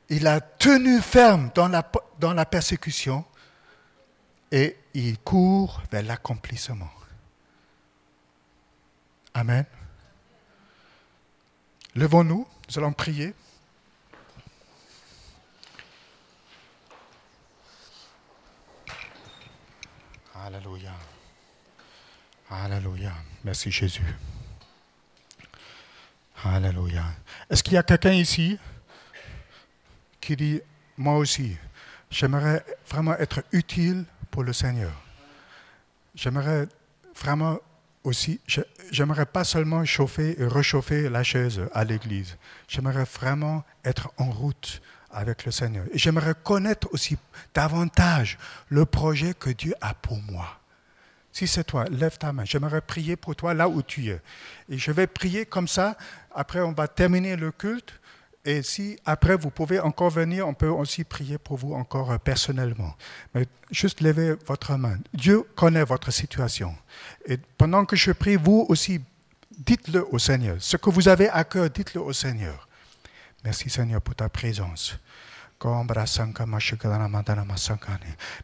il 0.09 0.27
a 0.27 0.41
tenu 0.41 1.01
ferme 1.01 1.51
dans 1.55 1.69
la, 1.69 2.45
persécution 2.45 3.25
et 4.53 4.77
il 4.95 5.19
court 5.19 5.83
vers 5.91 6.03
l'accomplissement. 6.03 6.91
Amen. 9.35 9.65
Levons-nous, 11.95 12.47
nous 12.69 12.79
allons 12.79 12.93
prier. 12.93 13.35
Alléluia. 20.35 20.93
Alléluia. 22.51 23.13
Merci 23.45 23.71
Jésus. 23.71 24.05
Alléluia. 26.45 27.05
Est-ce 27.51 27.63
qu'il 27.63 27.75
y 27.75 27.77
a 27.77 27.83
quelqu'un 27.83 28.13
ici? 28.13 28.59
Qui 30.27 30.37
dit, 30.37 30.61
moi 30.97 31.17
aussi, 31.19 31.57
j'aimerais 32.11 32.65
vraiment 32.89 33.17
être 33.17 33.45
utile 33.53 34.05
pour 34.33 34.43
le 34.43 34.53
Seigneur. 34.53 34.91
J'aimerais 36.17 36.67
vraiment 37.15 37.59
aussi, 38.03 38.41
j'aimerais 38.91 39.27
pas 39.27 39.45
seulement 39.45 39.85
chauffer 39.85 40.41
et 40.41 40.47
réchauffer 40.47 41.09
la 41.09 41.23
chaise 41.23 41.61
à 41.73 41.85
l'église. 41.85 42.37
J'aimerais 42.67 43.05
vraiment 43.05 43.65
être 43.85 44.13
en 44.17 44.31
route 44.31 44.83
avec 45.13 45.45
le 45.45 45.53
Seigneur. 45.53 45.87
Et 45.93 45.99
j'aimerais 45.99 46.35
connaître 46.43 46.89
aussi 46.93 47.17
davantage 47.55 48.37
le 48.69 48.85
projet 48.85 49.33
que 49.33 49.51
Dieu 49.51 49.75
a 49.81 49.95
pour 49.95 50.21
moi. 50.23 50.59
Si 51.31 51.47
c'est 51.47 51.65
toi, 51.65 51.85
lève 51.85 52.19
ta 52.19 52.33
main. 52.33 52.45
J'aimerais 52.45 52.81
prier 52.81 53.15
pour 53.15 53.37
toi 53.37 53.55
là 53.55 53.69
où 53.69 53.81
tu 53.83 54.09
es. 54.09 54.21
Et 54.69 54.79
je 54.79 54.91
vais 54.91 55.07
prier 55.07 55.47
comme 55.47 55.69
ça. 55.69 55.97
Après, 56.35 56.61
on 56.61 56.73
va 56.73 56.89
terminer 56.89 57.37
le 57.37 57.53
culte. 57.53 57.93
Et 58.47 58.63
si 58.63 58.97
après 59.05 59.37
vous 59.37 59.51
pouvez 59.51 59.81
encore 59.81 60.11
venir, 60.11 60.47
on 60.47 60.55
peut 60.55 60.69
aussi 60.69 61.03
prier 61.03 61.37
pour 61.37 61.57
vous 61.57 61.75
encore 61.75 62.13
euh, 62.13 62.19
personnellement. 62.19 62.95
Mais 63.35 63.45
juste 63.73 64.01
levez 64.01 64.37
votre 64.47 64.77
main. 64.77 64.99
Dieu 65.13 65.43
connaît 65.57 65.83
votre 65.83 66.13
situation. 66.13 66.73
Et 67.27 67.39
pendant 67.59 67.85
que 67.85 67.97
je 67.97 68.13
prie, 68.13 68.37
vous 68.37 68.65
aussi, 68.69 69.01
dites-le 69.59 70.07
au 70.15 70.21
Seigneur. 70.21 70.57
Ce 70.61 70.77
que 70.77 70.91
vous 70.91 71.09
avez 71.09 71.29
à 71.29 71.43
cœur, 71.43 71.69
dites-le 71.69 72.01
au 72.01 72.13
Seigneur. 72.13 72.69
Merci 73.43 73.69
Seigneur 73.69 74.01
pour 74.01 74.15
ta 74.15 74.29
présence. 74.29 74.97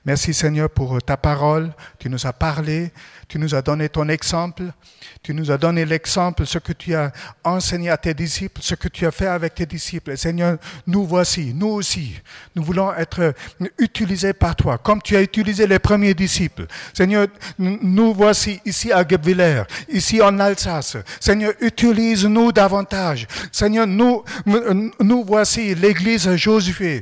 Merci 0.04 0.34
Seigneur 0.34 0.70
pour 0.70 1.02
ta 1.02 1.16
parole. 1.16 1.70
Tu 1.98 2.08
nous 2.08 2.26
as 2.26 2.32
parlé, 2.32 2.90
tu 3.28 3.38
nous 3.38 3.54
as 3.54 3.60
donné 3.60 3.88
ton 3.88 4.08
exemple, 4.08 4.64
tu 5.22 5.34
nous 5.34 5.50
as 5.50 5.58
donné 5.58 5.84
l'exemple, 5.84 6.46
ce 6.46 6.58
que 6.58 6.72
tu 6.72 6.94
as 6.94 7.12
enseigné 7.44 7.90
à 7.90 7.98
tes 7.98 8.14
disciples, 8.14 8.60
ce 8.62 8.74
que 8.74 8.88
tu 8.88 9.06
as 9.06 9.10
fait 9.10 9.26
avec 9.26 9.54
tes 9.54 9.66
disciples. 9.66 10.16
Seigneur, 10.16 10.56
nous 10.86 11.06
voici, 11.06 11.52
nous 11.54 11.68
aussi, 11.68 12.18
nous 12.56 12.64
voulons 12.64 12.94
être 12.94 13.34
utilisés 13.78 14.32
par 14.32 14.56
toi, 14.56 14.78
comme 14.78 15.02
tu 15.02 15.14
as 15.14 15.22
utilisé 15.22 15.66
les 15.66 15.78
premiers 15.78 16.14
disciples. 16.14 16.66
Seigneur, 16.94 17.26
nous 17.58 18.14
voici 18.14 18.60
ici 18.64 18.90
à 18.90 19.04
Guebwiller, 19.04 19.64
ici 19.88 20.22
en 20.22 20.38
Alsace. 20.40 20.96
Seigneur, 21.20 21.52
utilise-nous 21.60 22.52
davantage. 22.52 23.26
Seigneur, 23.52 23.86
nous, 23.86 24.24
nous 25.00 25.24
voici 25.24 25.74
l'église 25.74 26.34
Josué. 26.36 27.01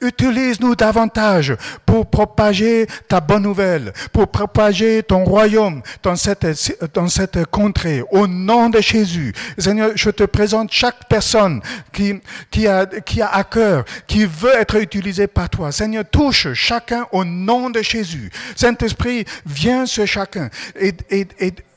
Utilise-nous 0.00 0.74
davantage 0.74 1.56
pour 1.84 2.06
propager 2.06 2.86
ta 3.08 3.20
bonne 3.20 3.42
nouvelle, 3.42 3.92
pour 4.12 4.28
propager 4.28 5.02
ton 5.02 5.24
royaume 5.24 5.82
dans 6.02 6.16
cette, 6.16 6.46
dans 6.94 7.06
contrée. 7.50 8.02
Au 8.10 8.26
nom 8.26 8.68
de 8.70 8.80
Jésus, 8.80 9.32
Seigneur, 9.58 9.92
je 9.94 10.10
te 10.10 10.24
présente 10.24 10.72
chaque 10.72 11.08
personne 11.08 11.60
qui, 11.92 12.20
qui, 12.50 12.66
a, 12.66 12.86
qui 12.86 13.22
à 13.22 13.44
cœur, 13.44 13.84
qui 14.06 14.24
veut 14.24 14.54
être 14.54 14.76
utilisée 14.76 15.26
par 15.26 15.48
toi. 15.50 15.72
Seigneur, 15.72 16.04
touche 16.10 16.52
chacun 16.54 17.06
au 17.12 17.24
nom 17.24 17.70
de 17.70 17.82
Jésus. 17.82 18.30
Saint-Esprit, 18.56 19.24
viens 19.46 19.86
sur 19.86 20.06
chacun 20.06 20.48
et 20.78 20.94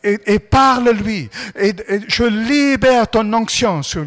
et, 0.03 0.39
parle-lui. 0.39 1.29
Et, 1.60 1.73
je 2.07 2.23
libère 2.23 3.07
ton 3.10 3.31
onction 3.33 3.81
sur, 3.83 4.05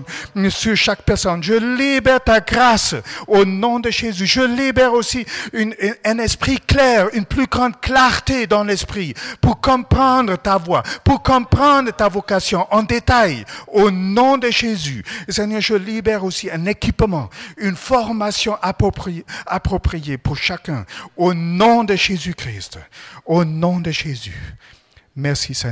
chaque 0.74 1.02
personne. 1.02 1.42
Je 1.42 1.54
libère 1.54 2.22
ta 2.22 2.40
grâce 2.40 2.94
au 3.26 3.44
nom 3.44 3.80
de 3.80 3.90
Jésus. 3.90 4.26
Je 4.26 4.42
libère 4.42 4.92
aussi 4.92 5.24
un 6.04 6.18
esprit 6.18 6.58
clair, 6.58 7.08
une 7.12 7.24
plus 7.24 7.46
grande 7.46 7.80
clarté 7.80 8.46
dans 8.46 8.64
l'esprit 8.64 9.14
pour 9.40 9.60
comprendre 9.60 10.36
ta 10.36 10.58
voix, 10.58 10.82
pour 11.04 11.22
comprendre 11.22 11.90
ta 11.92 12.08
vocation 12.08 12.66
en 12.70 12.82
détail 12.82 13.44
au 13.68 13.90
nom 13.90 14.38
de 14.38 14.50
Jésus. 14.50 15.04
Seigneur, 15.28 15.60
je 15.60 15.74
libère 15.74 16.24
aussi 16.24 16.50
un 16.50 16.66
équipement, 16.66 17.28
une 17.56 17.76
formation 17.76 18.56
appropriée, 18.62 19.24
appropriée 19.46 20.18
pour 20.18 20.36
chacun 20.36 20.84
au 21.16 21.34
nom 21.34 21.84
de 21.84 21.94
Jésus-Christ. 21.94 22.78
Au 23.26 23.44
nom 23.44 23.80
de 23.80 23.90
Jésus. 23.90 24.56
Merci 25.16 25.54
Seigneur. 25.54 25.68